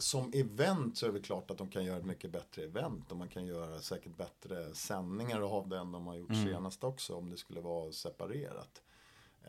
[0.00, 3.10] Som event så är det klart att de kan göra ett mycket bättre event.
[3.10, 7.14] Och man kan göra säkert bättre sändningar av det än de har gjort senast också.
[7.14, 8.82] Om det skulle vara separerat.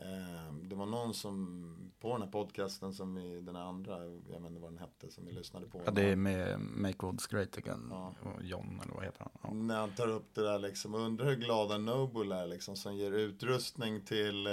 [0.02, 1.68] Eh, Det var någon som
[2.00, 5.24] på den här podcasten som vi, den andra, jag vet inte vad den hette, som
[5.26, 5.82] vi lyssnade på.
[5.84, 7.88] Ja, det är med Make Woods Great Again.
[7.90, 8.14] Ja.
[8.22, 9.30] Och John, eller vad heter han?
[9.42, 9.52] Ja.
[9.52, 13.12] När han tar upp det där liksom, undrar hur glada Noble är liksom, som ger
[13.12, 14.52] utrustning till eh,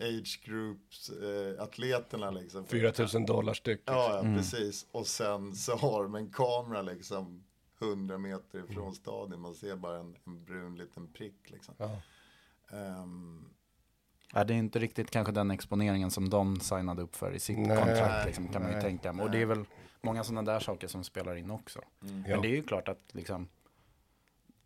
[0.00, 2.66] age groups eh, atleterna liksom.
[2.66, 3.80] 4 000 dollar styck.
[3.84, 4.86] Ja, ja precis.
[4.92, 7.44] Och sen så har de en kamera liksom
[7.80, 9.40] 100 meter ifrån stadion.
[9.40, 11.74] Man ser bara en, en brun liten prick liksom.
[11.78, 12.00] Ja.
[12.70, 13.44] Ehm,
[14.32, 17.58] Ja, det är inte riktigt kanske den exponeringen som de signade upp för i sitt
[17.58, 17.76] Nej.
[17.76, 18.84] kontrakt, liksom, kan man ju Nej.
[18.84, 19.22] tänka.
[19.22, 19.64] Och det är väl
[20.00, 21.80] många sådana där saker som spelar in också.
[22.00, 22.06] Ja.
[22.06, 23.48] Men det är ju klart att liksom,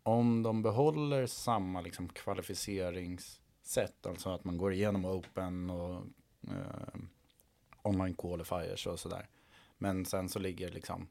[0.03, 6.03] om de behåller samma liksom, kvalificeringssätt, alltså att man går igenom open och
[6.47, 7.01] eh,
[7.81, 9.27] online qualifiers och sådär.
[9.77, 11.07] Men sen så ligger liksom,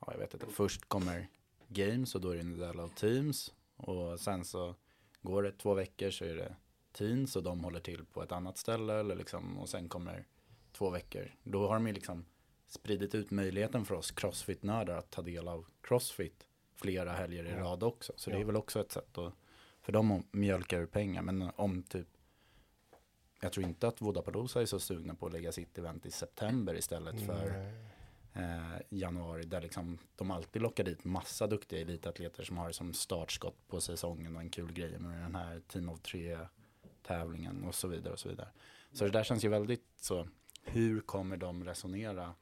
[0.00, 1.28] ja, jag vet inte, först kommer
[1.68, 3.52] games och då är det individuella och teams.
[3.76, 4.74] Och sen så
[5.22, 6.56] går det två veckor så är det
[6.98, 8.94] teams och de håller till på ett annat ställe.
[9.00, 10.26] Eller liksom, och sen kommer
[10.72, 11.30] två veckor.
[11.42, 12.24] Då har de ju liksom
[12.66, 17.82] spridit ut möjligheten för oss crossfit-nördar att ta del av crossfit flera helger i rad
[17.82, 18.12] också.
[18.16, 19.34] Så det är väl också ett sätt att,
[19.80, 21.22] för dem att mjölka ur pengar.
[21.22, 22.06] Men om typ,
[23.40, 26.74] jag tror inte att Vodapalooza är så sugna på att lägga sitt event i september
[26.74, 27.72] istället för
[28.34, 29.44] eh, januari.
[29.44, 34.36] Där liksom de alltid lockar dit massa duktiga elitatleter som har som startskott på säsongen
[34.36, 36.38] och en kul grej med den här Team of Tre
[37.08, 38.48] tävlingen och så vidare och så vidare.
[38.92, 40.28] Så det där känns ju väldigt så,
[40.62, 42.34] hur kommer de resonera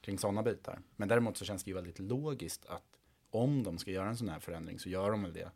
[0.00, 0.80] kring sådana bitar?
[0.96, 2.84] Men däremot så känns det ju väldigt logiskt att
[3.30, 5.50] om de ska göra en sån här förändring så gör de väl det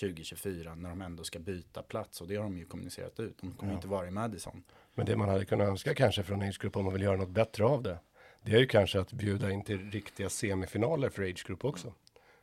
[0.00, 3.38] 2024 när de ändå ska byta plats och det har de ju kommunicerat ut.
[3.40, 4.62] De kommer inte vara i Madison.
[4.94, 7.28] Men det man hade kunnat önska kanske från Age Group om man vill göra något
[7.28, 7.98] bättre av det.
[8.42, 11.92] Det är ju kanske att bjuda in till riktiga semifinaler för Age Group också.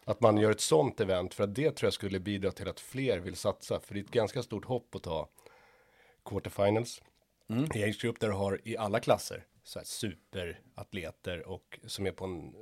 [0.05, 2.79] Att man gör ett sånt event för att det tror jag skulle bidra till att
[2.79, 3.79] fler vill satsa.
[3.79, 5.29] För det är ett ganska stort hopp att ta
[6.31, 7.01] quarterfinals
[7.75, 12.11] i Age Group där du har i alla klasser så här superatleter och som är
[12.11, 12.53] på en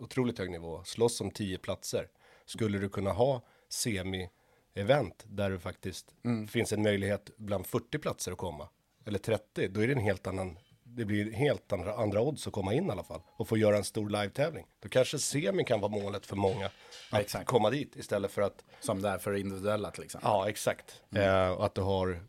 [0.00, 2.08] otroligt hög nivå, slåss om tio platser.
[2.44, 6.14] Skulle du kunna ha semi-event där det faktiskt
[6.48, 8.68] finns en möjlighet bland 40 platser att komma,
[9.04, 10.58] eller 30, då är det en helt annan
[10.96, 13.76] det blir helt andra, andra odds att komma in i alla fall och få göra
[13.76, 14.66] en stor live-tävling.
[14.80, 16.66] Då kanske semin kan vara målet för många
[17.10, 17.46] att exakt.
[17.46, 20.30] komma dit istället för att Som det är för individuella till exempel.
[20.30, 21.02] Ja, exakt.
[21.14, 22.20] Eh, och att du har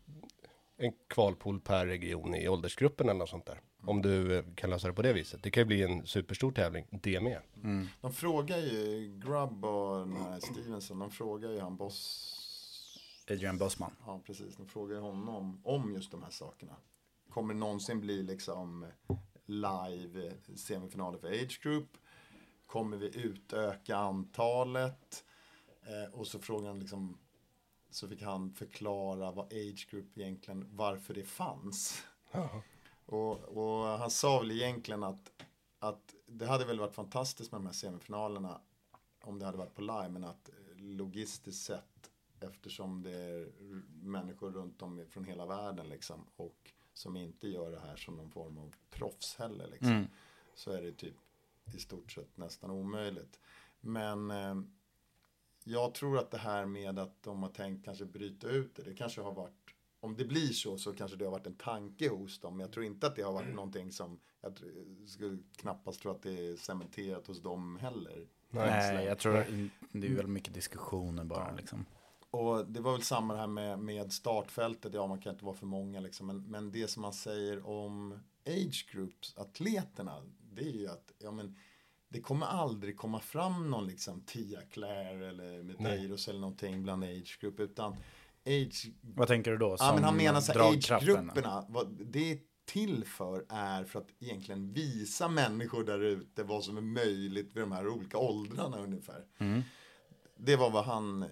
[0.80, 3.60] en kvalpool per region i åldersgruppen eller något sånt där.
[3.82, 5.42] Om du eh, kan lösa det på det viset.
[5.42, 7.40] Det kan ju bli en superstor tävling, det med.
[8.00, 10.08] De frågar ju, Grubb och
[10.42, 12.36] Stevenson, de frågar ju han Boss,
[13.30, 13.92] Adrian Bossman.
[14.06, 16.76] ja precis, de frågar ju honom om just de här sakerna.
[17.30, 18.86] Kommer det någonsin bli liksom
[19.46, 21.88] live semifinaler för Age Group?
[22.66, 25.24] Kommer vi utöka antalet?
[25.82, 27.18] Eh, och så frågar han liksom,
[27.90, 32.02] så fick han förklara vad Age Group egentligen, varför det fanns.
[33.06, 35.32] Och, och han sa väl egentligen att,
[35.78, 38.60] att det hade väl varit fantastiskt med de här semifinalerna
[39.22, 43.52] om det hade varit på live, men att logistiskt sett eftersom det är
[44.02, 48.30] människor runt om från hela världen liksom och som inte gör det här som någon
[48.30, 50.06] form av proffs heller liksom,
[50.54, 51.16] så är det typ
[51.74, 53.40] i stort sett nästan omöjligt.
[53.80, 54.54] Men eh,
[55.70, 58.94] jag tror att det här med att de har tänkt kanske bryta ut det, det
[58.94, 59.54] kanske har varit
[60.00, 62.56] om det blir så så kanske det har varit en tanke hos dem.
[62.56, 64.58] Men jag tror inte att det har varit någonting som jag
[65.06, 68.26] skulle knappast tro att det är cementerat hos dem heller.
[68.50, 69.32] Nej, jag tror
[69.92, 71.84] det är väldigt mycket diskussioner bara liksom.
[72.30, 74.94] Och det var väl samma här med, med startfältet.
[74.94, 76.26] Ja, man kan inte vara för många liksom.
[76.26, 81.30] Men, men det som man säger om age groups, atleterna, det är ju att ja,
[81.30, 81.56] men,
[82.12, 87.38] det kommer aldrig komma fram någon liksom Tia Claire eller Medeiros eller någonting bland age
[87.40, 87.60] group.
[87.60, 87.96] Utan
[88.46, 89.76] age Vad tänker du då?
[89.78, 95.28] Ja, men han menar så age-grupperna, det är till för är för att egentligen visa
[95.28, 99.24] människor där ute vad som är möjligt vid de här olika åldrarna ungefär.
[100.36, 101.22] Det var vad han...
[101.22, 101.28] eh,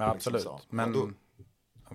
[0.00, 0.42] Ja, liksom absolut.
[0.42, 0.60] sa.
[0.70, 1.10] Men, då-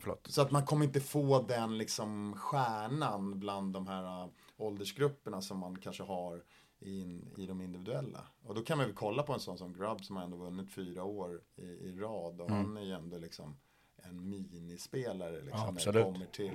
[0.05, 5.41] ja, så att man kommer inte få den liksom stjärnan bland de här uh, åldersgrupperna
[5.41, 6.43] som man kanske har
[6.85, 8.27] in, i de individuella.
[8.43, 10.71] Och då kan man väl kolla på en sån som Grubb som har ändå vunnit
[10.71, 12.41] fyra år i, i rad.
[12.41, 13.55] Och han är ju ändå liksom
[14.03, 16.51] en minispelare liksom, Ja, när det kommer till,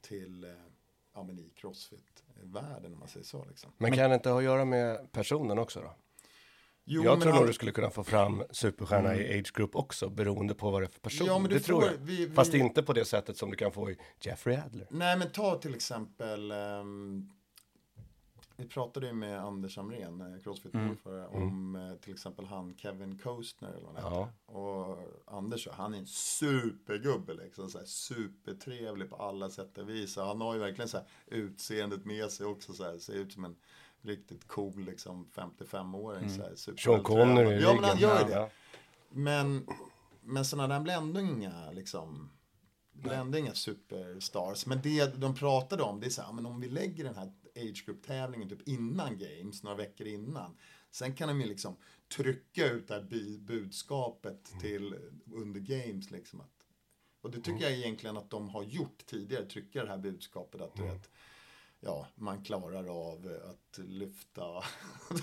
[0.00, 0.50] till eh,
[1.14, 3.44] ja, men i crossfit-världen om man säger så.
[3.44, 3.72] Liksom.
[3.78, 5.94] Men kan det inte ha att göra med personen också då?
[6.88, 10.08] Jo, jag tror nog han- du skulle kunna få fram superstjärna i age group också,
[10.08, 11.26] beroende på vad det är för person.
[11.26, 11.98] Ja, det tror får- jag.
[11.98, 14.86] vi- vi- Fast inte på det sättet som du kan få i Jeffrey Adler.
[14.90, 17.30] Nej men ta till exempel ehm,
[18.56, 20.96] Vi pratade ju med Anders Amrén, eh, crossfit Mm.
[20.96, 24.28] förra, om eh, till exempel han Kevin Coastner eller vad Ja.
[24.46, 30.16] Och Anders han är en supergubbe liksom, så här, supertrevlig på alla sätt och vis.
[30.16, 33.44] Han har ju verkligen så här, utseendet med sig också så här, ser ut som
[33.44, 33.56] en
[34.00, 36.30] riktigt cool liksom 55-åring.
[36.30, 37.02] Så här, Sean.
[37.02, 38.50] Connery Ja men han gör ju det.
[39.08, 39.66] Men,
[40.22, 42.30] men sådana där blir ändå inga, liksom,
[43.02, 44.66] blir ändå inga superstars.
[44.66, 47.32] Men det de pratade om, det är så här, men om vi lägger den här
[47.56, 50.56] age group-tävlingen typ innan games, några veckor innan.
[50.90, 51.76] Sen kan de ju liksom
[52.16, 54.94] trycka ut det här budskapet till
[55.32, 56.40] under games liksom.
[56.40, 56.64] Att,
[57.20, 60.76] och det tycker jag egentligen att de har gjort tidigare, trycka det här budskapet att
[60.76, 61.10] du vet,
[61.80, 64.42] ja, man klarar av att lyfta.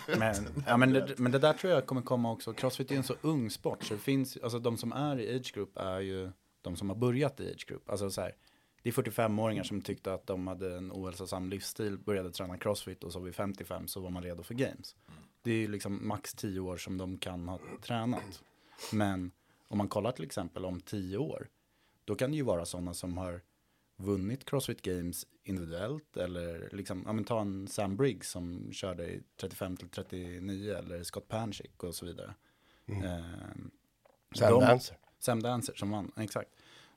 [0.20, 2.54] Men, ja, men, det, men det där tror jag kommer komma också.
[2.54, 3.84] Crossfit är en så ung sport.
[3.84, 6.32] Så det finns, alltså de som är i age group är ju
[6.64, 7.90] de som har börjat i age group.
[7.90, 8.36] Alltså så här,
[8.82, 13.12] det är 45-åringar som tyckte att de hade en ohälsosam livsstil, började träna crossfit och
[13.12, 14.96] så vid 55 så var man redo för games.
[15.42, 18.44] Det är ju liksom max 10 år som de kan ha tränat.
[18.94, 19.32] Men
[19.68, 21.48] om man kollar till exempel om 10 år,
[22.06, 23.42] då kan det ju vara sådana som har
[23.96, 29.22] vunnit Crossfit Games individuellt eller liksom, ja men ta en Sam Briggs som körde i
[29.38, 32.34] 35 till 39 eller Scott Panchik och så vidare.
[32.88, 33.72] Ehm,
[34.36, 34.98] Sam de- Dancer.
[35.24, 36.50] Sam Dancer som vann, exakt.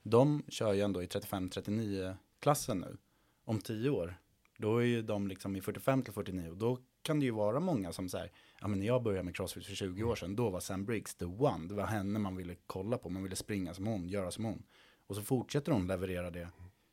[0.03, 2.97] De kör ju ändå i 35-39 klassen nu.
[3.45, 4.15] Om tio år,
[4.59, 7.61] då är ju de liksom i 45 till 49 och då kan det ju vara
[7.61, 10.51] många som säger, ja men när jag började med Crossfit för 20 år sedan, då
[10.51, 11.69] var Sam Briggs the one.
[11.69, 14.63] Det var henne man ville kolla på, man ville springa som hon, göra som hon.
[15.07, 16.49] Och så fortsätter hon leverera det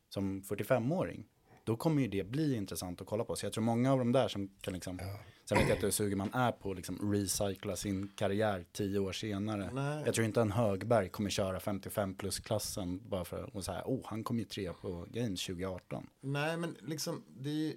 [0.08, 1.24] som 45-åring.
[1.64, 3.36] Då kommer ju det bli intressant att kolla på.
[3.36, 5.00] Så jag tror många av de där som kan liksom,
[5.44, 8.98] sen vet jag inte hur sugen man är på att liksom recycla sin karriär tio
[8.98, 9.70] år senare.
[9.74, 10.02] Nej.
[10.06, 14.24] Jag tror inte en Högberg kommer köra 55 plus-klassen bara för att säga, oh han
[14.24, 16.06] kom ju tre på Games 2018.
[16.20, 17.74] Nej, men liksom, det är,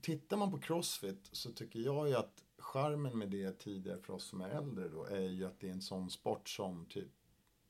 [0.00, 4.24] tittar man på Crossfit så tycker jag ju att charmen med det tidigare för oss
[4.24, 7.08] som är äldre då är ju att det är en sån sport som typ,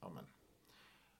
[0.00, 0.24] ja men,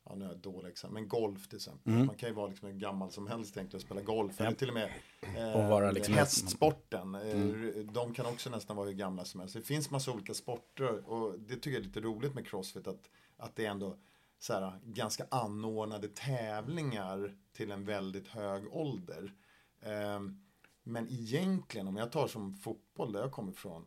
[0.09, 1.92] ja nu är jag dålig exempel, men golf till exempel.
[1.92, 4.40] Man kan ju vara liksom hur gammal som helst egentligen och spela golf.
[4.40, 4.90] Eller till och med
[5.37, 7.14] eh, Och liksom- hästsporten.
[7.14, 9.55] Eh, De kan också nästan vara hur gamla som helst.
[9.55, 13.11] Det finns massa olika sporter och det tycker jag är lite roligt med crossfit att,
[13.37, 13.97] att det är ändå
[14.38, 19.33] så här, ganska anordnade tävlingar till en väldigt hög ålder.
[19.83, 20.44] Ehm,
[20.83, 23.85] men egentligen, om jag tar som fotboll där jag kommer ifrån,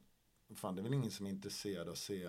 [0.55, 2.27] fan det är väl ingen som är intresserad av att se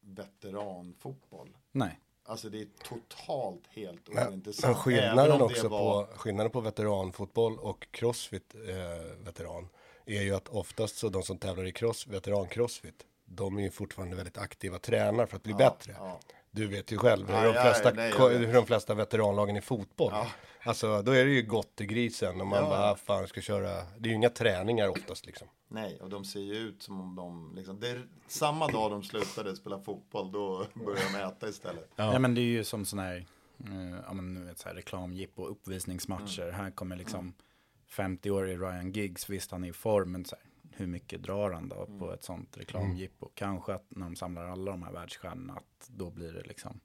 [0.00, 1.56] veteranfotboll.
[1.72, 2.00] Nej.
[2.24, 4.74] Alltså det är totalt helt Men, ointressant.
[4.76, 9.68] men skillnaden också var- på, skillnaden på veteranfotboll och crossfit eh, veteran
[10.06, 14.16] är ju att oftast så de som tävlar i cross, veteran-crossfit, de är ju fortfarande
[14.16, 15.94] väldigt aktiva tränare för att bli bättre.
[15.98, 16.20] ja.
[16.54, 18.40] Du vet ju själv hur, Ja, de ja, flesta, nej, jag ko- vet.
[18.48, 20.12] hur de flesta veteranlagen i fotboll.
[20.64, 22.68] Alltså då är det ju gott i grisen och man Ja.
[22.70, 25.48] bara, "Ah, fan ska köra, det är ju inga träningar oftast liksom.
[25.68, 29.02] Nej, och de ser ju ut som om de, liksom, det är samma dag de
[29.02, 31.88] slutade spela fotboll, då började de äta istället.
[31.96, 32.18] Ja.
[32.18, 33.16] men det är ju som sån här,
[33.64, 36.50] eh, ja men nu vet så här reklamjippo, uppvisningsmatcher.
[36.50, 37.34] Här kommer liksom
[37.88, 40.44] 50-årig Ryan Giggs, visst han är i form, men så här,
[40.82, 43.28] hur mycket drar han då på ett sånt reklamjippo?
[43.34, 46.80] Kanske att när de samlar alla de här världsstjärnorna, att då blir det liksom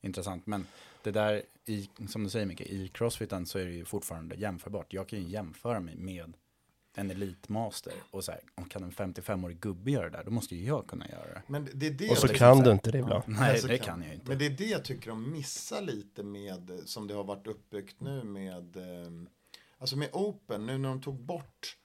[0.00, 0.46] intressant.
[0.46, 0.66] Men
[1.02, 4.92] det där, i, som du säger mycket, i crossfiten så är det ju fortfarande jämförbart.
[4.92, 6.32] Jag kan ju jämföra mig med
[6.98, 10.56] en elitmaster och så här, om kan en 55-årig gubbe göra det där, då måste
[10.56, 11.42] ju jag kunna göra det.
[11.46, 13.22] Men det är det Och så kan tycker- du inte det ibland.
[13.26, 14.28] Nej, så det kan jag inte.
[14.28, 18.00] Men det är det jag tycker de missar lite med, som det har varit uppbyggt
[18.00, 19.12] nu med, eh,
[19.78, 21.76] alltså med Open, nu när de tog bort,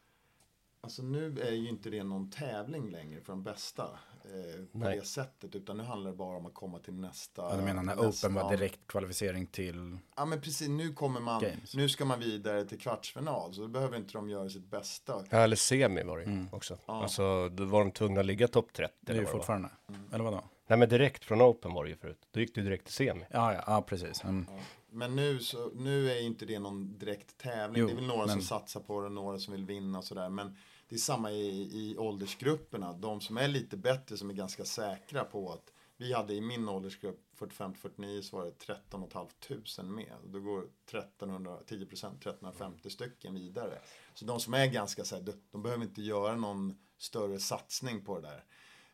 [0.81, 3.83] alltså nu är ju inte det någon tävling längre för de bästa
[4.23, 4.99] eh, på Nej.
[4.99, 7.41] det sättet, utan nu handlar det bara om att komma till nästa.
[7.41, 9.97] Ja, du menar när nästa, Open var direkt kvalificering till...
[10.15, 11.75] Ja men precis, nu kommer man, Games.
[11.75, 15.25] nu ska man vidare till kvartsfinal, så då behöver inte de göra sitt bästa.
[15.29, 16.77] Ja, eller semi var det ju också.
[16.85, 18.93] Alltså då var de tvungna att ligga topp 30.
[18.99, 19.69] Det är eller ju fortfarande.
[20.11, 20.43] Eller vadå?
[20.67, 22.27] Nej men direkt från Open var det ju förut.
[22.31, 23.25] Då gick du direkt till semi.
[23.29, 24.23] Ja, ja, ja precis.
[24.23, 24.45] Mm.
[24.89, 27.81] Men nu, så, nu är inte det någon direkt tävling.
[27.81, 30.03] Jo, det är väl några som men- satsar på det, några som vill vinna och
[30.03, 30.29] sådär.
[30.29, 30.57] Men
[30.91, 32.93] det är samma i, i åldersgrupperna.
[32.93, 36.69] De som är lite bättre, som är ganska säkra på att vi hade i min
[36.69, 40.13] åldersgrupp 45-49 så var det 13 500 med.
[40.25, 43.79] Då går 1300, 10 1350 stycken vidare.
[44.13, 48.05] Så de som är ganska så här, de, de behöver inte göra någon större satsning
[48.05, 48.43] på det där.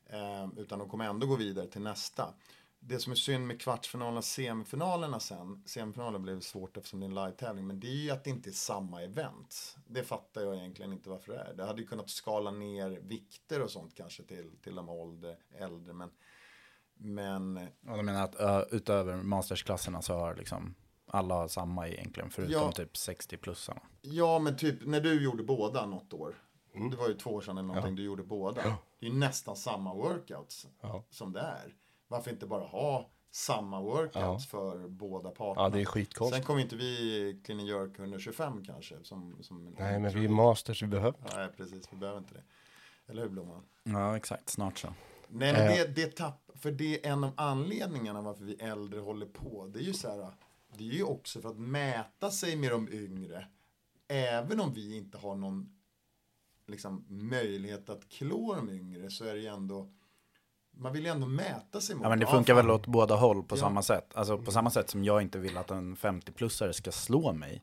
[0.05, 2.33] Eh, utan de kommer ändå gå vidare till nästa.
[2.79, 7.07] Det som är synd med kvartsfinalerna och semifinalerna sen, semifinalerna blev svårt eftersom det är
[7.07, 9.77] en live-tävling, men det är ju att det inte är samma event.
[9.87, 11.53] Det fattar jag egentligen inte varför det är.
[11.53, 15.93] Det hade ju kunnat skala ner vikter och sånt kanske till, till de ålder, äldre,
[15.93, 16.09] men,
[16.93, 20.75] men Ja, du menar att ö, utöver mastersklasserna så har liksom
[21.07, 22.71] alla har samma egentligen, förutom Ja.
[22.71, 23.81] typ 60-plussarna.
[24.01, 26.43] Ja, men typ när du gjorde båda något år.
[26.91, 28.61] Det var ju två år sedan eller någonting du gjorde båda.
[28.99, 31.03] Det är ju nästan samma workouts Ja.
[31.09, 31.75] som det är.
[32.08, 35.65] Varför inte bara ha samma workouts för båda parterna?
[35.65, 36.38] Ja, det är skitkonstigt.
[36.38, 38.96] Sen kommer inte vi clean jerk 125 kanske.
[39.04, 41.20] Som, som Nej men vi är masters, vi behöver.
[41.36, 41.88] Nej, precis.
[41.91, 42.43] Vi behöver inte det.
[43.08, 43.63] Eller hur Blomman?
[43.84, 44.50] Ja, exakt.
[44.50, 44.88] Snart så.
[45.28, 49.26] Nej, men det, det tapp, för det är en av anledningarna varför vi äldre håller
[49.26, 49.67] på.
[49.74, 50.32] Det är ju så här,
[50.78, 53.48] det är ju också för att mäta sig med de yngre.
[54.08, 55.78] Även om vi inte har någon
[56.67, 59.89] liksom, möjlighet att klå de yngre så är det ju ändå,
[60.79, 62.03] man vill ju ändå mäta sig mot.
[62.03, 63.59] Ja, men det funkar väl åt båda håll på Ja.
[63.59, 64.11] samma sätt.
[64.15, 67.61] Alltså på samma sätt som jag inte vill att en 50-plussare ska slå mig,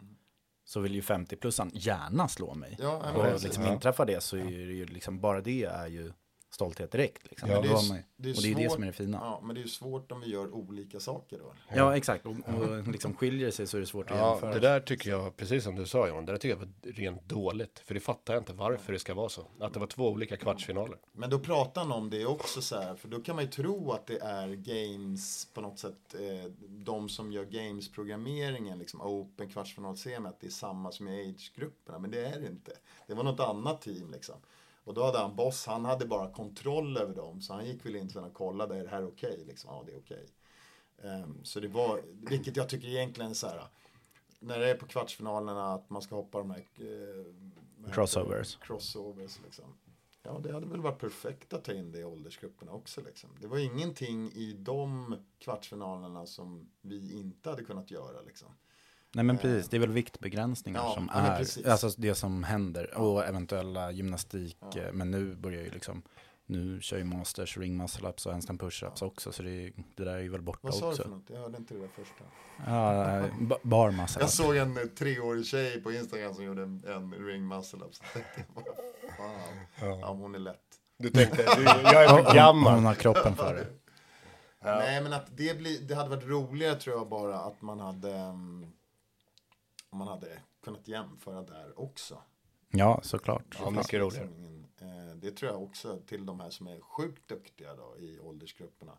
[0.64, 2.76] så vill ju 50-plussaren gärna slå mig.
[2.80, 3.72] Ja, och liksom Ja.
[3.72, 6.12] inträffar det så är det ju liksom, bara det är ju
[6.54, 7.30] stolthet direkt.
[7.30, 7.50] Liksom.
[7.50, 9.18] Ja, Det är, man det är och det är det svårt- som är det fina.
[9.22, 11.40] Ja, Ja, men det är ju svårt om vi gör olika saker
[11.74, 11.90] då.
[11.90, 12.26] exakt.
[12.26, 14.54] Och, och liksom skiljer det sig så är det svårt att Ja, jämföra.
[14.54, 17.24] det där tycker jag, precis som du sa John, det där tycker jag var rent
[17.28, 17.78] dåligt.
[17.78, 19.46] För det fattar jag inte varför det ska vara så.
[19.60, 20.98] Att det var två olika kvartsfinaler.
[21.12, 23.90] Men då pratar han om det också så här, för då kan man ju tro
[23.92, 29.96] att det är games på något sätt, eh, de som gör games-programmeringen, liksom open, kvartsfinal,
[29.96, 32.72] semi, att det är samma som i age-grupperna, men det är det inte.
[33.06, 34.34] Det var något annat team liksom.
[34.84, 37.96] Och då hade han boss, han hade bara kontroll över dem, så han gick väl
[37.96, 39.44] in sen och kollade, är det här okej?
[39.46, 40.26] Liksom, ja, det är okej.
[41.02, 43.68] Ehm, så det var, vilket jag tycker egentligen är så här,
[44.38, 47.92] när det är på kvartsfinalerna att man ska hoppa de här eh?
[47.92, 48.58] Crossovers.
[48.60, 49.64] crossovers liksom.
[50.22, 53.00] Ja, det hade väl varit perfekt att ta in det i åldersgrupperna också.
[53.00, 53.30] Liksom.
[53.40, 58.20] Det var ingenting i de kvartsfinalerna som vi inte hade kunnat göra.
[58.20, 58.48] Liksom.
[59.14, 61.66] Nej men precis, det är väl viktbegränsningar Ja, som ja, är, precis.
[61.66, 62.98] alltså det som händer.
[62.98, 66.02] Och eventuella gymnastik, eh, men nu börjar ju liksom,
[66.46, 69.32] nu kör ju masters, ring muscle ups och handstand push-ups också.
[69.32, 71.02] Så det, är- det där är ju väl borta Vad sa du också.
[71.02, 71.24] för något?
[71.30, 72.24] Jag hörde inte det där första.
[72.66, 74.36] Ja, eh, ba- bar muscle Jag ups.
[74.36, 77.94] såg en eh, treårig tjej på Instagram som gjorde en, en ring muscle up.
[77.94, 78.64] Så tänkte jag, vad
[79.16, 80.00] fan.
[80.00, 80.60] Ja, hon är lätt.
[80.98, 82.80] Du tänkte, du, jag är för Hon gammal.
[82.80, 83.66] har kroppen för det.
[84.64, 88.08] Nej, men att det, blir, det hade varit roligare tror jag bara att man hade,
[88.14, 88.66] um,
[89.94, 92.18] om man hade kunnat jämföra där också.
[92.70, 93.58] Ja, såklart.
[93.60, 94.26] Ja, mycket roligare.
[94.26, 97.98] Liksom ingen, eh, det tror jag också till de här som är sjukt duktiga då
[97.98, 98.98] i åldersgrupperna.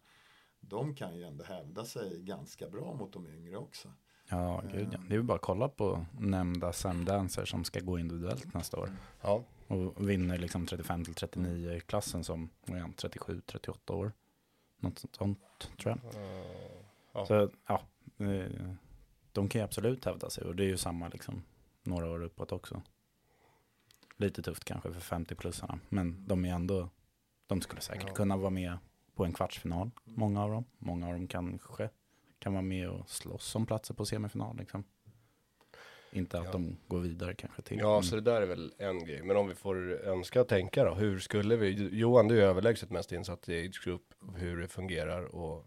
[0.59, 3.93] De kan ju ändå hävda sig ganska bra mot de yngre också.
[4.29, 4.99] Ja, gud ja.
[5.07, 8.79] Det är ju bara att kolla på nämnda Sam Dancer som ska gå individuellt nästa
[8.79, 8.89] år.
[9.21, 14.11] Ja, Och vinner liksom 35 till 39 klassen som, vad är han, 37, 38 år.
[14.77, 15.39] Något sånt
[15.77, 16.23] tror jag.
[17.13, 17.25] ja.
[17.25, 17.81] Så ja,
[18.17, 18.75] eh,
[19.35, 20.43] de kan ju absolut hävda sig.
[20.43, 21.43] Och det är ju samma liksom
[21.83, 22.81] några år uppåt också.
[24.17, 25.79] Lite tufft kanske för 50-plussarna.
[25.89, 26.89] Men de är ändå,
[27.47, 28.13] de skulle säkert Ja.
[28.13, 28.77] kunna vara med
[29.15, 29.91] på en kvartsfinal.
[30.03, 30.65] Många av dem.
[30.77, 31.89] Många av dem kanske
[32.39, 34.57] kan vara med och slåss om platser på semifinal.
[34.57, 34.83] Liksom.
[36.11, 36.51] Inte att Ja.
[36.51, 37.77] de går vidare kanske till.
[37.77, 39.23] Ja, så det där är väl en grej.
[39.23, 39.75] Men om vi får
[40.07, 40.93] önska och tänka då.
[40.93, 41.69] Hur skulle vi,
[41.99, 44.01] Johan du är överlägset mest insatt i age group,
[44.35, 45.65] hur det fungerar och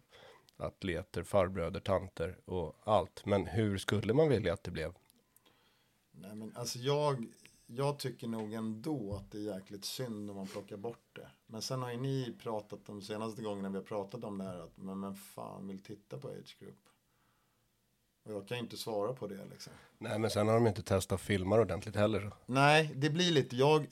[0.59, 3.26] atleter, farbröder, tanter och allt.
[3.26, 4.94] Men hur skulle man vilja att det blev?
[6.11, 7.26] Nej, men alltså jag,
[7.66, 11.30] jag tycker nog ändå att det är jäkligt synd om man plockar bort det.
[11.46, 14.59] Men sen har ju ni pratat de senaste gångerna vi har pratat om det här
[14.61, 16.78] att men, men fan vill titta på age group.
[18.24, 19.72] Och jag kan ju inte svara på det liksom.
[19.98, 22.20] Nej, men sen har de inte testat filmar ordentligt heller.
[22.20, 22.36] så.
[22.46, 23.86] Nej, det blir lite, jag,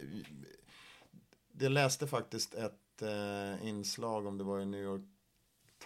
[1.59, 5.16] jag läste faktiskt ett eh, inslag om det var i New York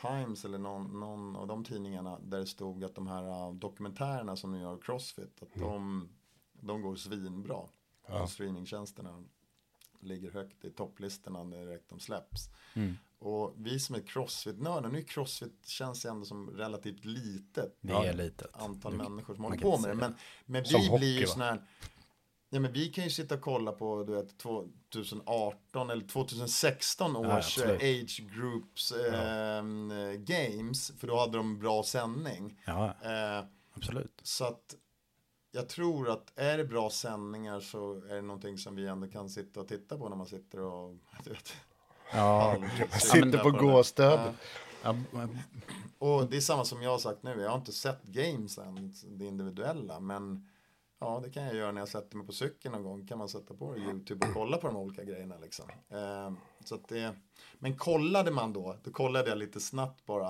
[0.01, 4.37] Times eller någon, någon av de tidningarna där det stod att de här uh, dokumentärerna
[4.37, 6.09] som nu gör Crossfit, att de,
[6.53, 7.61] de går svinbra.
[8.09, 8.27] Ja.
[8.27, 9.25] Streamingtjänsterna
[10.01, 12.49] ligger högt i topplistorna direkt de släpps.
[12.75, 12.97] Mm.
[13.19, 18.13] Och vi som är Crossfit-nördar, nu är Crossfit känns ändå som relativt litet Det är
[18.15, 18.49] litet.
[18.53, 19.95] antal Du- människor som håller på med det.
[19.95, 20.15] Men,
[20.47, 21.63] men vi hockey, blir ju sån här,
[22.51, 27.19] ja, men vi kan ju sitta och kolla på du vet, 2018 eller 2016 Ja,
[27.39, 27.83] års absolut.
[27.83, 29.63] eh, age groups eh,
[30.19, 32.61] games, för då hade de bra sändning.
[32.67, 33.45] Ja, Eh,
[33.75, 34.21] absolut.
[34.23, 34.75] så att
[35.53, 39.29] jag tror att är det bra sändningar så är det någonting som vi ändå kan
[39.31, 40.95] sitta och titta på när man sitter och
[41.25, 41.53] du vet,
[42.13, 42.57] Ja,
[43.01, 43.59] Sitter på det.
[43.59, 44.33] gåstövel.
[44.83, 44.95] ja,
[45.99, 48.95] Och det är samma som jag har sagt nu, jag har inte sett games än,
[49.09, 50.49] det individuella, men
[51.01, 53.29] ja, det kan jag göra när jag sätter mig på cykeln någon gång, kan man
[53.29, 55.65] sätta på YouTube och kolla på de olika grejerna liksom.
[55.89, 56.33] Eh,
[56.65, 57.15] så att det,
[57.59, 60.29] men kollade man då, då kollade jag lite snabbt bara,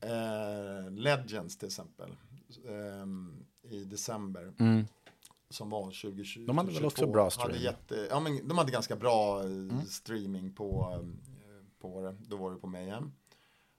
[0.00, 2.16] eh, Legends till exempel,
[2.64, 3.06] eh,
[3.70, 4.52] i december.
[4.58, 4.86] mm.
[5.50, 6.44] Som var 2020.
[6.46, 7.62] De hade väl 22, också bra hade stream?
[7.62, 12.16] jätte, ja, men de hade ganska bra eh, streaming på, eh, på det.
[12.26, 13.12] Då var det på Mayhem.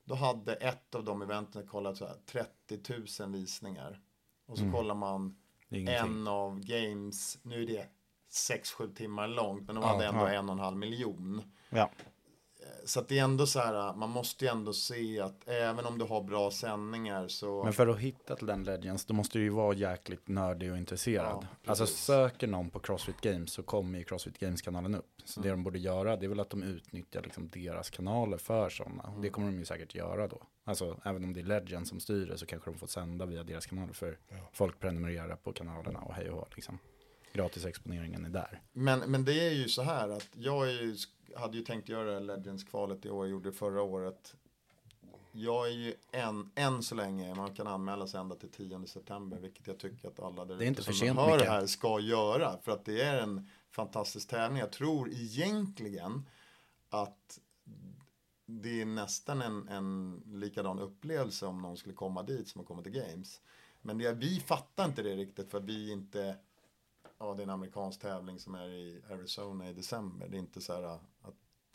[0.03, 4.01] Då hade ett av de eventen kollat så här 30 000 visningar.
[4.51, 5.35] Och så kollar man
[5.69, 5.95] ingenting.
[5.95, 7.85] en av games, nu är det
[8.31, 11.41] 6-7 timmar långt, men de hade ändå en och en halv miljon.
[11.69, 11.89] Ja.
[12.85, 15.97] Så att det är ändå så här, man måste ju ändå se att även om
[15.97, 17.63] du har bra sändningar så...
[17.63, 20.77] Men för att hitta till den Legends, då måste du ju vara jäkligt nördig och
[20.77, 21.47] intresserad.
[21.63, 25.21] Ja, alltså söker någon på Crossfit Games så kommer ju Crossfit Games-kanalen upp.
[25.25, 28.69] Så det de borde göra, det är väl att de utnyttjar liksom deras kanaler för
[28.69, 29.13] sådana.
[29.21, 30.41] Det kommer de ju säkert göra då.
[30.63, 33.43] Alltså även om det är Legends som styr det så kanske de får sända via
[33.43, 34.17] deras kanaler för
[34.53, 36.79] folk prenumererar på kanalerna och hej och hå, liksom.
[37.33, 38.61] Gratisexponeringen är där.
[38.73, 40.95] Men, men det är ju så här att jag ju,
[41.35, 44.35] hade ju tänkt göra Legends-kvalet i år, jag gjorde förra året.
[45.31, 49.39] Jag är ju än, än så länge, man kan anmäla sig ända till 10 september,
[49.39, 51.65] vilket jag tycker att alla där Det är inte för som sent, hör det här
[51.65, 52.57] ska göra.
[52.61, 54.59] För att det är en fantastisk tävling.
[54.59, 56.25] Jag tror egentligen
[56.89, 57.39] att
[58.45, 62.81] det är nästan en, en likadan upplevelse om någon skulle komma dit som att komma
[62.81, 63.41] till Games.
[63.81, 66.35] Men det, vi fattar inte det riktigt för vi inte
[67.21, 70.27] Ja, det är en amerikansk tävling som är i Arizona i december.
[70.27, 71.01] Det är inte så här att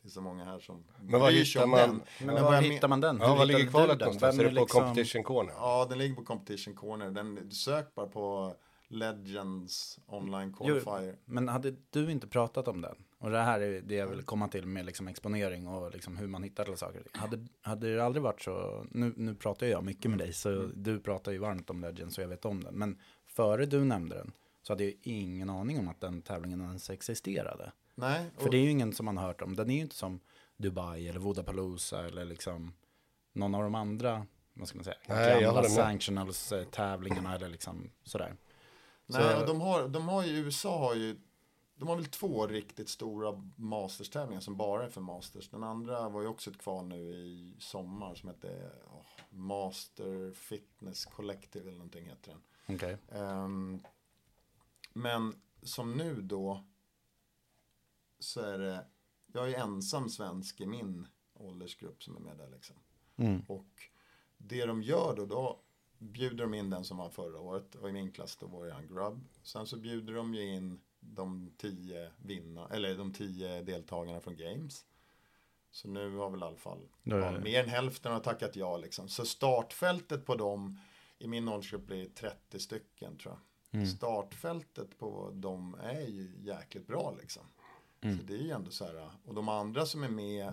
[0.03, 2.03] det är så många här som Men var hittar man- den.
[2.27, 3.19] Men, vad var men- hittar man den?
[3.21, 4.07] Ja, var ligger kvalet den?
[4.07, 4.39] någonstans?
[4.39, 5.53] Är det på liksom- Competition Corner?
[5.57, 7.11] Ja, den ligger på Competition Corner.
[7.11, 8.55] Den, sök bara på
[8.89, 11.17] Legends online Jo, qualifier.
[11.25, 12.97] men hade du inte pratat om den?
[13.19, 16.27] Och det här är det jag vill komma till med liksom exponering och liksom hur
[16.27, 17.03] man hittar till saker.
[17.13, 21.01] Hade, hade det aldrig varit så, nu, nu pratar jag mycket med dig, så du
[21.01, 22.75] pratar ju varmt om Legends så jag vet om den.
[22.75, 24.33] Men före du nämnde den
[24.67, 27.73] så hade jag ingen aning om att den tävlingen ens existerade.
[27.95, 29.57] Nej, För det är ju ingen som man har hört om.
[29.57, 30.21] Den är ju inte som
[30.57, 32.75] Dubai eller Vodapalooza eller liksom
[33.33, 38.37] någon av de andra, vad ska man säga, Nej, gamla sanctionals-tävlingarna eller liksom sådär.
[39.07, 41.17] Nej, Så- och de har, de har ju, USA har ju,
[41.77, 45.49] de har väl två riktigt stora Masters-tävlingar som bara är för Masters.
[45.49, 51.05] Den andra var ju också ett kval nu i sommar som hette åh, Master Fitness
[51.05, 52.77] Collective eller någonting heter den.
[52.77, 52.97] Okej.
[53.13, 53.81] Ehm,
[54.97, 56.65] men som nu då
[58.19, 58.87] så är det,
[59.27, 62.77] jag är ensam svensk i min åldersgrupp som är med där liksom.
[63.17, 63.43] Mm.
[63.49, 63.83] Och
[64.39, 65.61] det de gör då, då
[65.99, 67.75] bjuder de in den som var förra året.
[67.75, 69.29] Och i min klass då var han Grubb.
[69.43, 74.85] Sen så bjuder de ju in de tio vinna, eller de tio deltagarna från Games.
[75.71, 79.09] Så nu har väl i alla fall ja, mer än hälften har tackat ja liksom.
[79.09, 80.79] Så startfältet på dem
[81.19, 83.41] i min åldersgrupp blir 30 stycken tror jag.
[83.73, 83.87] Mm.
[83.87, 87.43] Startfältet på dem är ju jäkligt bra liksom.
[88.01, 88.19] Mm.
[88.19, 89.11] Så det är ju ändå så här.
[89.25, 90.53] Och de andra som är med,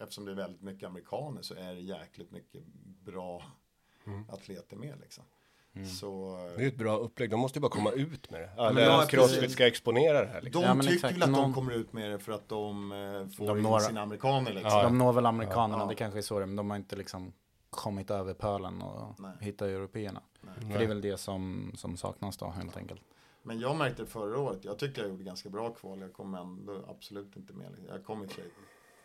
[0.00, 2.62] eftersom det är väldigt mycket amerikaner så är det jäkligt mycket
[3.04, 3.42] bra
[4.28, 5.24] atleter med liksom.
[6.00, 8.50] Så Det är ett bra upplägg, de måste ju bara komma ut med det.
[8.56, 10.62] men Alla ja, crossfit ska exponera det här liksom.
[10.62, 11.14] de Ja, men tycker exakt.
[11.14, 13.64] väl att Någon- de kommer ut med det för att de eh, får De in
[13.64, 14.70] når- sina amerikaner liksom.
[14.72, 14.82] Ja.
[14.82, 15.88] De når väl amerikanerna, Ja.
[15.88, 17.32] det kanske är så det är, men de har inte liksom
[17.70, 19.32] kommit över pölen och Nej.
[19.40, 19.68] hittat
[20.42, 23.02] För det är väl det som, som saknas då helt enkelt.
[23.42, 24.64] Men jag märkte förra året.
[24.64, 26.00] Jag tycker jag gjorde ganska bra kval.
[26.00, 27.72] Jag kom ändå absolut inte med.
[27.88, 28.44] Jag kom i sig.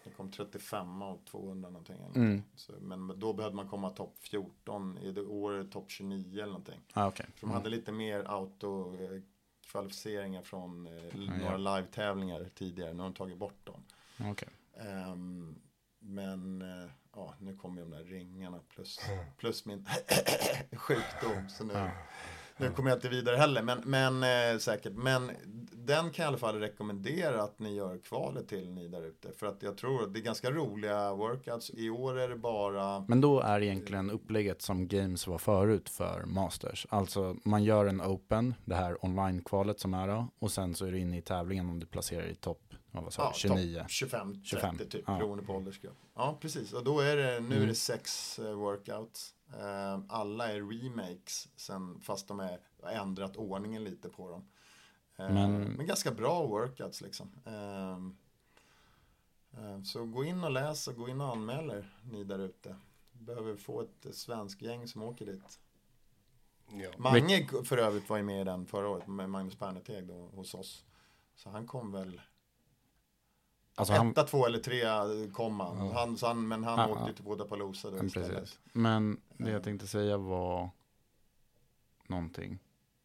[0.03, 1.95] Jag kom 35 och 200 någonting.
[1.95, 2.43] Eller Mm.
[2.55, 4.97] Så, men då behövde man komma topp 14.
[4.97, 6.79] I det året topp 29 eller någonting.
[6.93, 7.25] Ah, okej.
[7.35, 11.37] För de hade lite mer auto-kvalificeringar från eh, ja.
[11.37, 12.93] några live-tävlingar tidigare.
[12.93, 13.83] Nu har de tagit bort dem.
[14.31, 14.49] Okej.
[14.73, 15.55] Ehm,
[15.99, 18.99] men eh, ja, nu kommer de där ringarna plus,
[19.37, 19.85] plus min
[20.75, 21.49] sjukdom.
[21.49, 21.89] Så nu,
[22.57, 23.61] nu kommer jag inte vidare heller.
[23.61, 24.93] Men, men eh, säkert.
[24.93, 25.31] Men
[25.71, 29.31] den kan jag i alla fall rekommendera att ni gör kvalet till ni där ute.
[29.31, 31.71] För att jag tror att det är ganska roliga workouts.
[31.73, 36.23] I år är det bara Men då är egentligen upplägget som Games var förut för
[36.25, 36.87] Masters.
[36.89, 40.27] Alltså man gör en Open, det här online-kvalet som är då.
[40.39, 42.73] Och sen så är du inne i tävlingen om du placerar i topp,
[43.03, 43.79] vad var det, ja, 29.
[43.79, 45.03] topp 25, 25, 30 typ.
[45.07, 45.17] ja.
[45.17, 45.97] Beroende på åldersgrupp.
[46.15, 46.73] Ja, precis.
[46.73, 47.67] Och då är det, nu är Mm.
[47.67, 49.33] det sex eh, workouts.
[49.59, 51.47] Eh, alla är remakes.
[51.55, 54.47] Sen, fast de är har ändrat ordningen lite på dem.
[55.17, 57.31] Eh, Men- men ganska bra workouts liksom.
[59.85, 62.75] Så gå in och läs och gå in och anmäl er, ni där ute.
[63.11, 65.59] Behöver få ett svensk gäng som åker dit.
[66.71, 66.89] Ja.
[66.97, 70.53] Mange för övrigt var ju med i den förra året med Magnus Perneteg då hos
[70.53, 70.85] oss.
[71.35, 72.21] Så han kom väl
[73.79, 74.83] Alltså han, Etta, två eller tre
[75.31, 75.77] kom han.
[75.91, 77.13] han, så han men han Ja, åkte ja.
[77.13, 78.59] till Wodapalooza då istället.
[78.73, 80.69] Men det jag tänkte säga var
[82.07, 82.59] någonting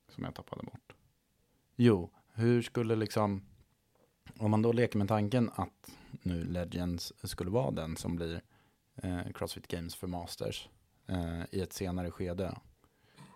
[0.08, 0.92] som jag tappade bort.
[1.76, 3.42] Jo, hur skulle liksom,
[4.38, 5.90] om man då leker med tanken att
[6.22, 8.42] nu Legends skulle vara den som blir
[8.96, 10.68] eh, Crossfit Games för Masters
[11.06, 12.58] eh, i ett senare skede.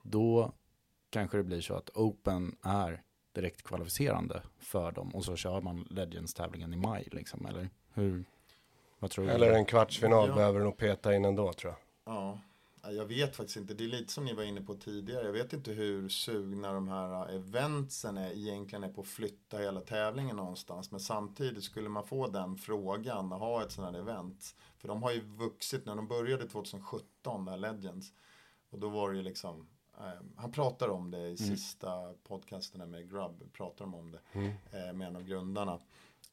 [0.03, 0.53] Då
[1.11, 3.03] kanske det blir så att Open är
[3.41, 8.25] direkt kvalificerande för dem och så kör man Legends-tävlingen i maj liksom, eller hur?
[8.99, 9.31] Vad tror du?
[9.31, 10.35] Eller en kvartsfinal Ja.
[10.35, 12.15] behöver nog peta in ändå tror jag.
[12.15, 12.39] Ja.
[12.83, 13.75] Ja, Jag vet faktiskt inte.
[13.75, 15.25] Det är lite som ni var inne på tidigare.
[15.27, 19.81] Jag vet inte hur sugna de här eventsen är, egentligen är på att flytta hela
[19.81, 20.91] tävlingen någonstans.
[20.91, 24.55] Men samtidigt skulle man få den frågan, att ha ett sådant här event.
[24.79, 28.13] För de har ju vuxit när de började 2017, det här Legends.
[28.71, 29.67] Och då var det ju liksom,
[30.37, 34.21] han pratar om det i sista podcasten med Grubb, pratar de om det
[34.73, 35.81] eh, med en av grundarna.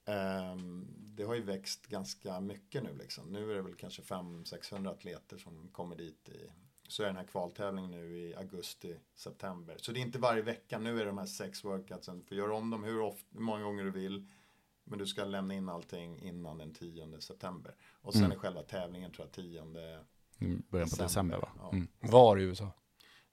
[0.05, 3.27] Ehm, det har ju växt ganska mycket nu liksom.
[3.27, 6.51] Nu är det väl kanske 500-600 atleter som kommer dit i
[6.87, 9.75] så är den här kvaltävlingen nu i augusti, september.
[9.77, 10.79] Så det är inte varje vecka.
[10.79, 12.19] Nu är det de här sex workoutsen.
[12.19, 14.27] Du får göra om dem hur, ofta, hur många gånger du vill.
[14.83, 17.75] Men du ska lämna in allting innan den 10 september.
[17.91, 19.63] Och sen är själva tävlingen tror jag 10
[20.39, 21.49] Mm, Början på december va?
[21.59, 21.71] Ja.
[21.71, 21.87] Mm.
[21.99, 22.71] Var i USA?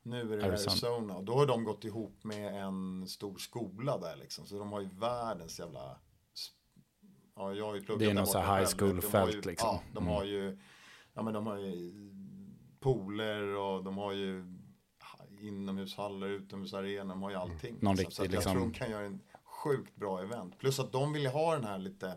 [0.03, 0.71] Nu är det Arizona.
[0.73, 1.17] Arizona.
[1.17, 4.47] Och då har de gått ihop med en stor skola där liksom.
[4.47, 5.99] Så de har ju världens jävla...
[7.37, 8.79] Ja, jag har ju pluggat Det är där något så borta här high själv.
[8.79, 9.69] school De har ju- fält, liksom.
[9.69, 10.59] Ja, de har ju...
[11.15, 11.93] Ja, men de har ju
[12.81, 14.45] pooler och de har ju
[15.41, 17.09] inomhushallar, utomhusarenor.
[17.15, 17.77] De har ju allting.
[17.81, 20.59] Någon Så riktig, att jag liksom- tror de kan göra en sjukt bra event.
[20.59, 22.17] Plus att de vill ha den här lite...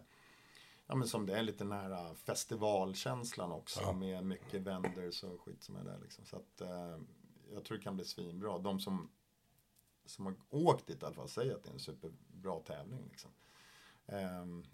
[0.88, 5.76] Ja men som det är lite nära festivalkänslan också med mycket vendors och skit som
[5.76, 6.26] är där liksom.
[6.26, 6.98] Så att eh,
[7.54, 8.60] jag tror det kan bli svinbra.
[8.60, 9.10] De som,
[10.06, 13.32] som har åkt dit i alla fall säger att det är en superbra tävling liksom.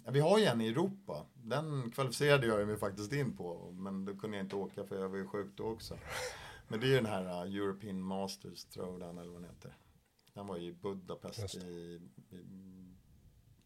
[0.06, 1.26] Ja, vi har ju en i Europa.
[1.34, 3.72] Den kvalificerade jag mig faktiskt in på.
[3.72, 5.98] Men då kunde jag inte åka för jag var ju sjuk då också.
[6.68, 9.78] Men det är ju den här uh, European Masters Throwdown eller vad den heter.
[10.34, 12.46] Den var ju i Budapest i, i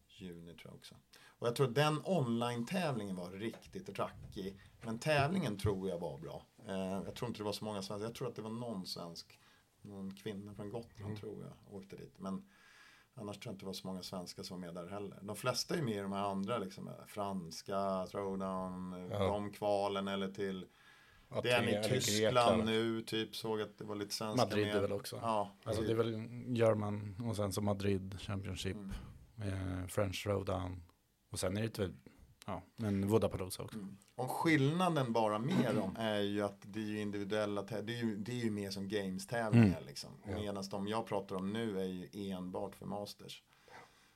[0.07, 0.95] juni tror jag också.
[1.25, 4.59] Och jag tror den online-tävlingen var riktigt rackig.
[4.81, 6.45] Men tävlingen tror jag var bra.
[6.67, 8.05] Eh, jag tror inte det var så många svenskar.
[8.07, 9.39] Jag tror att det var någon svensk.
[9.81, 12.13] Någon kvinna från Gotland tror jag åkte dit.
[12.19, 12.45] Men
[13.15, 15.19] annars tror jag inte det var så många svenskar som var med där heller.
[15.21, 16.87] De flesta är med i de här andra liksom.
[16.87, 20.65] eh, Franska, throwdown, eh, de kvalen eller till
[21.43, 24.75] det är i Tyskland nu, typ såg att det var lite svenska Madrid med.
[24.75, 25.19] är väl också.
[25.21, 28.77] Ja, Alltså det är väl German och sen så Madrid Championship,
[29.35, 29.81] Mm.
[29.81, 30.83] eh, French Showdown
[31.31, 31.93] och sen är det väl
[32.45, 33.77] Ja, men Vodapalooza också.
[34.15, 38.03] Om skillnaden bara med dem är ju att det är ju individuella tä- det är
[38.03, 40.09] ju, det är ju mer som games-tävlingar liksom.
[40.25, 43.43] Medan de jag pratar om nu är ju enbart för masters.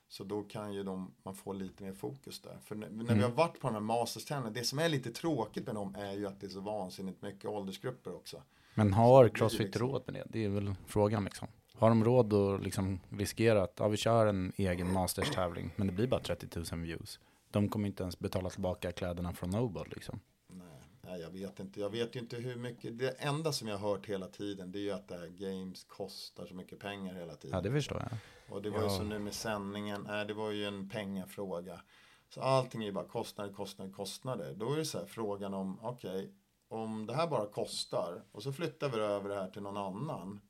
[0.08, 2.58] Så då kan ju de, man få lite mer fokus där.
[2.64, 5.66] För när, när vi har varit på de här masters-tävlingarna, det som är lite tråkigt
[5.66, 8.42] med dem är ju att det är så vansinnigt mycket åldersgrupper också.
[8.74, 10.24] Men har Crossfit liksom- råd med det?
[10.28, 11.48] Det är väl frågan liksom.
[11.74, 15.92] Har de råd att liksom riskera att ja, vi kör en egen Masters-tävling, men det
[15.92, 17.20] blir bara 30 000 views.
[17.50, 20.20] De kommer inte ens betala tillbaka kläderna från Noble liksom.
[20.46, 21.80] Nej, nej, jag vet inte.
[21.80, 22.98] Jag vet ju inte hur mycket.
[22.98, 25.84] Det enda som jag har hört hela tiden det är ju att det här games
[25.84, 27.56] kostar så mycket pengar hela tiden.
[27.56, 28.18] Ja, det förstår jag.
[28.56, 31.80] Och det var ju så nu med sändningen, nej, det var ju en pengafråga.
[32.28, 34.54] Så allting är ju bara kostnader, kostnader, kostnader.
[34.54, 36.34] Då är det så här frågan om, okej,
[36.68, 40.40] om det här bara kostar och så flyttar vi över det här till någon annan.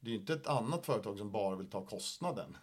[0.00, 2.56] Det är ju inte ett annat företag som bara vill ta kostnaden.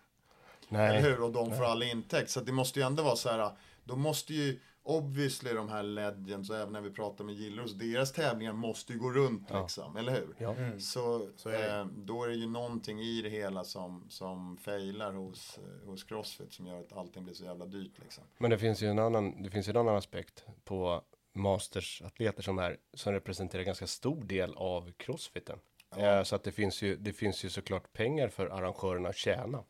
[0.69, 1.21] Eller Nej, hur?
[1.21, 2.29] Och de får all intäkt.
[2.29, 3.51] Så att det måste ju ändå vara så här,
[3.83, 8.11] då måste ju obviously de här legends och även när vi pratar med Gillros, deras
[8.11, 10.35] tävlingar måste ju gå runt liksom, eller hur?
[10.37, 10.55] Ja.
[10.79, 15.13] Så, Så är eh, då är det ju någonting i det hela som, som failar
[15.13, 18.23] hos, hos Crossfit som gör att allting blir så jävla dyrt liksom.
[18.37, 21.01] men det finns ju en annan, det finns ju en annan aspekt på
[21.33, 25.59] masters-atleter som är, som representerar ganska stor del av crossfiten.
[25.97, 29.63] Eh, så att det finns ju, det finns ju såklart pengar för arrangörerna att tjäna.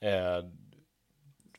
[0.00, 0.44] Eh,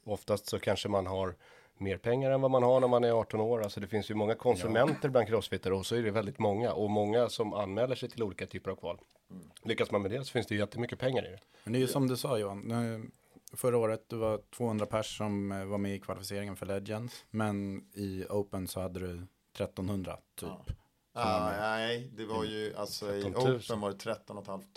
[0.04, 1.36] oftast så kanske man har
[1.78, 3.64] mer pengar än vad man har när man är 18 år.
[3.64, 6.90] Alltså det finns ju många konsumenter bland crossfittare och så är det väldigt många och
[6.90, 9.00] många som anmäler sig till olika typer av kval.
[9.64, 11.40] Lyckas man med det så finns det ju jättemycket pengar i det.
[11.64, 13.12] Men det är ju som du sa Johan,
[13.54, 17.86] förra året det var 200 pers som eh, var med i kvalificeringen för Legends, men
[17.94, 20.50] i Open så hade du 1300 typ.
[20.50, 20.74] Ja.
[21.20, 23.56] Ah, nej, det var ju alltså i 13 000.
[23.56, 24.68] Open var det 13 500.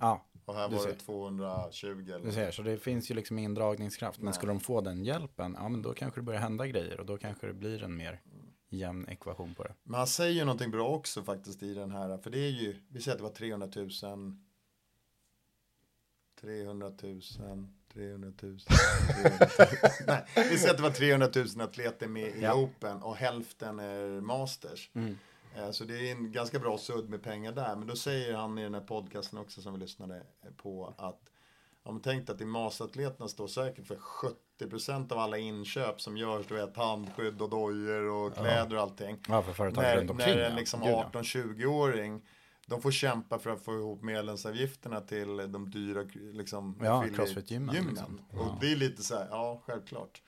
[0.00, 0.98] Ja, Och här du var det ser.
[0.98, 4.20] 220 eller du ser, så det finns ju liksom ingen dragningskraft.
[4.20, 7.06] Men skulle de få den hjälpen, ja men då kanske det börjar hända grejer och
[7.06, 8.20] då kanske det blir en mer
[8.68, 9.74] jämn ekvation på det.
[9.82, 12.18] Men han säger ju någonting bra också faktiskt i den här.
[12.18, 13.90] För det är ju, vi säger att det var 300 000.
[16.40, 16.90] 300 000.
[16.90, 17.20] 300 000.
[17.92, 18.58] 300 000.
[20.06, 22.54] Nej, vi säger att det var 300 000 atleter med i Ja.
[22.54, 24.90] Open och hälften är Masters.
[24.94, 25.02] Eh,
[25.72, 27.76] Så det är en ganska bra sudd med pengar där.
[27.76, 30.22] Men då säger han i den här podcasten också som vi lyssnade
[30.56, 31.20] på att
[31.82, 33.98] om tänk att i mastatleterna står säkert för
[34.60, 39.18] 70% av alla inköp som görs, du vet handskydd och dojor och kläder och allting.
[39.28, 40.34] Ja, för företag när, runt omkring.
[40.34, 40.58] när en ja.
[40.58, 41.10] liksom Gud, ja.
[41.12, 42.22] 18-20-åring
[42.66, 46.02] de får kämpa för att få ihop medlemsavgifterna till de dyra
[46.32, 47.94] liksom, Ja, CrossFit-gymmen, gymmen.
[47.94, 48.20] liksom.
[48.30, 50.22] Och det är lite så här, ja självklart.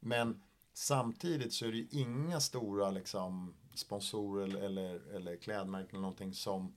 [0.00, 0.42] Men
[0.74, 6.34] samtidigt så är det ju inga stora liksom, sponsorer eller, eller, eller klädmärken eller någonting
[6.34, 6.76] som,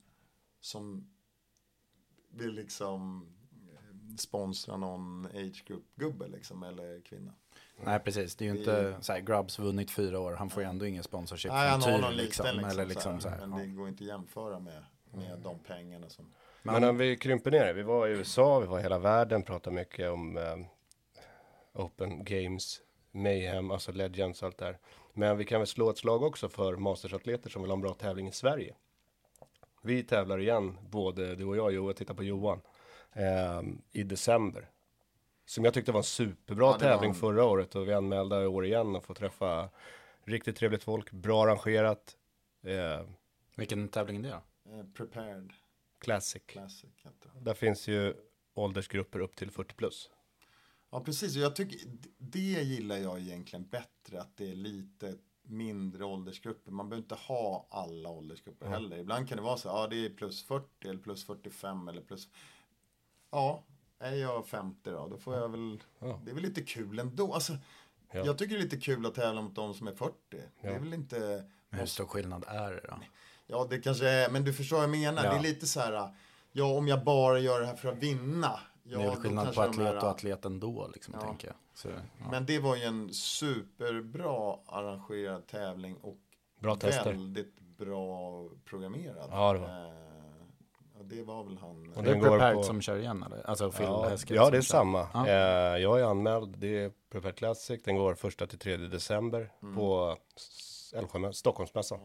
[0.60, 1.10] som
[2.28, 3.28] vill liksom
[3.72, 7.32] eh, sponsra någon age group-gubbe liksom, eller kvinna.
[7.84, 8.36] Nej, precis.
[8.36, 11.02] Det är ju inte så här, Grubbs vunnit fyra år, han får ju ändå ingen
[11.02, 13.58] sponsorship Nej, han från har Tyr, någon liksom, liten liksom, eller liksom så här, men
[13.58, 13.58] ja.
[13.58, 17.66] det går inte att jämföra med, med de pengarna som Men om vi krymper ner
[17.66, 20.56] det, vi var i USA, vi var i hela världen, pratade mycket om eh,
[21.72, 22.80] Open Games,
[23.10, 24.78] Mayhem, alltså Legends och allt där.
[25.18, 27.94] Men vi kan väl slå ett slag också för mastersatleter som vill ha en bra
[27.94, 28.74] tävling i Sverige.
[29.82, 32.60] Vi tävlar igen, både du och jag, Johan, jag tittar på Johan,
[33.12, 33.62] eh,
[33.92, 34.70] i december.
[35.46, 38.46] Som jag tyckte var en superbra Ja, tävling en- förra året och vi anmälda i
[38.46, 39.68] år igen och får träffa
[40.24, 42.16] riktigt trevligt folk, bra arrangerat,
[42.62, 43.06] eh,
[43.56, 44.72] Vilken tävling är det då?
[44.76, 45.52] eh, prepared
[45.98, 46.42] classic.
[46.46, 46.90] classic.
[47.40, 48.14] Där finns ju
[48.54, 50.10] åldersgrupper upp till 40 plus.
[50.90, 51.34] Ja, precis.
[51.34, 51.78] Jag tycker
[52.18, 56.72] det gillar jag egentligen bättre, att det är lite mindre åldersgrupper.
[56.72, 58.98] Man behöver inte ha alla åldersgrupper heller.
[58.98, 62.28] Ibland kan det vara så, ja det är plus 40 eller plus 45 eller plus...
[63.30, 63.62] Ja,
[63.98, 65.82] är jag 50 då, då får jag väl...
[65.98, 66.20] Ja.
[66.24, 67.34] Det är väl lite kul ändå.
[67.34, 67.52] Alltså,
[68.12, 68.26] Ja.
[68.26, 70.14] Jag tycker det är lite kul att tävla mot de som är 40.
[70.30, 71.44] Det är väl inte...
[71.68, 72.98] Men hur stor skillnad är det då?
[73.46, 75.24] Ja, det kanske är, men du förstår vad jag menar.
[75.24, 75.30] Ja.
[75.30, 76.14] Det är lite så här,
[76.52, 78.60] ja, om jag bara gör det här för att vinna.
[78.88, 81.26] Ja, det är väl skillnad på atlet här- och atlet ändå, liksom, Ja.
[81.26, 81.56] tänker jag.
[81.74, 82.26] Så, ja.
[82.30, 86.16] Men det var ju en superbra arrangerad tävling och
[86.60, 87.10] Bra tester.
[87.12, 89.28] väldigt bra programmerad.
[89.30, 89.68] Ja, det var.
[89.68, 91.92] Eh, och det var väl han.
[91.96, 93.46] Och det är Prepared på- som kör igen, eller?
[93.50, 95.08] Alltså Phil Ja, ja det är samma.
[95.14, 95.26] Ja.
[95.28, 99.74] Eh, jag är anmäld, det är Prepared Classic, den går första till 3 december Mm.
[99.76, 100.16] på
[100.96, 101.98] Älvsjö, Stockholmsmässan.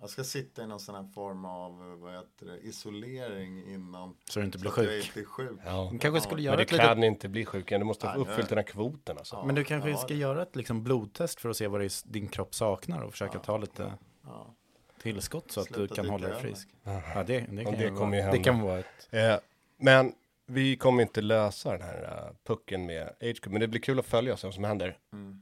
[0.00, 4.16] Jag ska sitta i någon sån här form av vad heter det, isolering innan.
[4.24, 5.06] Så du inte blir att jag sjuk.
[5.16, 5.58] inte sjuk.
[5.64, 5.88] Ja.
[5.92, 6.86] Du kanske skulle Men göra det ett litet...
[6.86, 9.44] kan inte bli sjuk än, du måste få uppfyllt den här kvoten alltså.
[9.46, 12.12] Men du kanske Ja, ska det- göra ett liksom, blodtest för att se vad är
[12.12, 13.92] din kropp saknar och försöka ta lite
[14.24, 14.54] Ja.
[15.02, 16.68] tillskott så att du Sluta kan dricka hålla dig frisk.
[16.82, 16.92] Ja,
[17.26, 18.42] det, det, kan, det ju kommer ju vara, det hända.
[18.44, 19.08] kan vara ett...
[19.10, 19.36] Eh,
[19.76, 20.12] men
[20.46, 23.98] vi kommer inte lösa den här uh, pucken med Age Group, men det blir kul
[23.98, 24.98] att följa vad som händer.
[25.12, 25.40] Mm.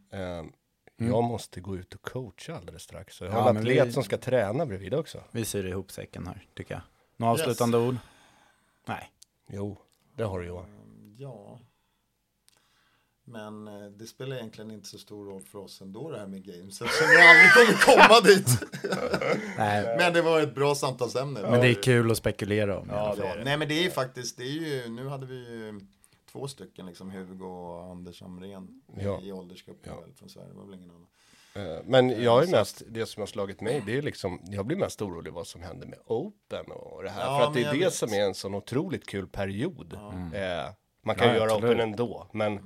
[1.00, 3.14] Eh, Jag måste gå ut och coacha alldeles strax.
[3.16, 5.22] Så jag har Ja, en men atlet vi- som ska träna bredvid också.
[5.30, 6.82] Vi syr ihop säcken här, tycker jag.
[7.16, 7.96] Några avslutande ord?
[8.86, 9.12] Nej.
[9.50, 9.78] Jo,
[10.16, 10.66] det har du Johan.
[11.18, 11.60] Ja.
[13.24, 16.44] Men eh, det spelar egentligen inte så stor roll för oss ändå det här med
[16.44, 16.82] games.
[16.82, 18.48] Eftersom vi aldrig kommer komma dit.
[19.58, 19.96] Nej.
[19.98, 21.40] Men det var ett bra samtalsämne.
[21.42, 22.88] Men det är kul att spekulera om.
[22.90, 23.26] i alla fall.
[23.38, 24.46] Ja, nej men det är ju faktiskt, det är
[24.84, 25.80] ju, nu hade vi ju
[26.38, 29.20] två stycken liksom, Hugo och Anders Amrén Ja.
[29.22, 30.00] i åldersgruppen Ja.
[30.00, 31.06] väl från Sverige, det var väl ingen annan.
[31.54, 34.76] Eh, Men jag är mest, det som har slagit mig, det är liksom, jag blir
[34.76, 37.20] mest orolig vad som händer med Open och det här.
[37.24, 37.94] Ja, för att det men är det vet.
[37.94, 39.92] som är en sån otroligt kul period.
[39.92, 40.32] Eh, man
[41.18, 41.64] Ja, kan göra absolut.
[41.64, 42.62] Open ändå, men eh,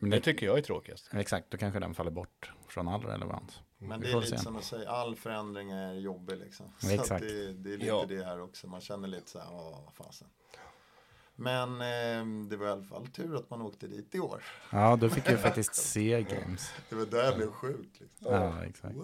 [0.00, 1.10] det det- tycker jag är tråkigast.
[1.14, 3.60] Exakt, då kanske den faller bort från all relevans.
[3.78, 4.38] Men det är lite se.
[4.38, 6.72] som att säga, all förändring är jobbig liksom.
[6.78, 7.22] Så Exakt.
[7.22, 8.04] Det, det är lite Ja.
[8.08, 10.28] det här också, man känner lite så här, åh vad fasen.
[11.36, 14.42] Men eh, det var i alla fall tur att man åkte dit i år.
[14.70, 16.72] Ja, då fick jag faktiskt se games.
[16.88, 17.88] Det var där jag blev sjuk.
[18.00, 18.32] Liksom.
[18.32, 18.94] Ja, exakt.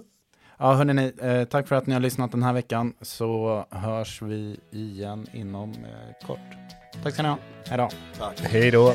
[0.59, 2.95] Ja, hörni, eh, tack för att ni har lyssnat den här veckan.
[3.01, 6.39] Så hörs vi igen inom eh, kort.
[7.03, 7.39] Tack ska ni ha.
[7.66, 7.89] Hej då.
[8.18, 8.41] Tack.
[8.41, 8.95] Hej då!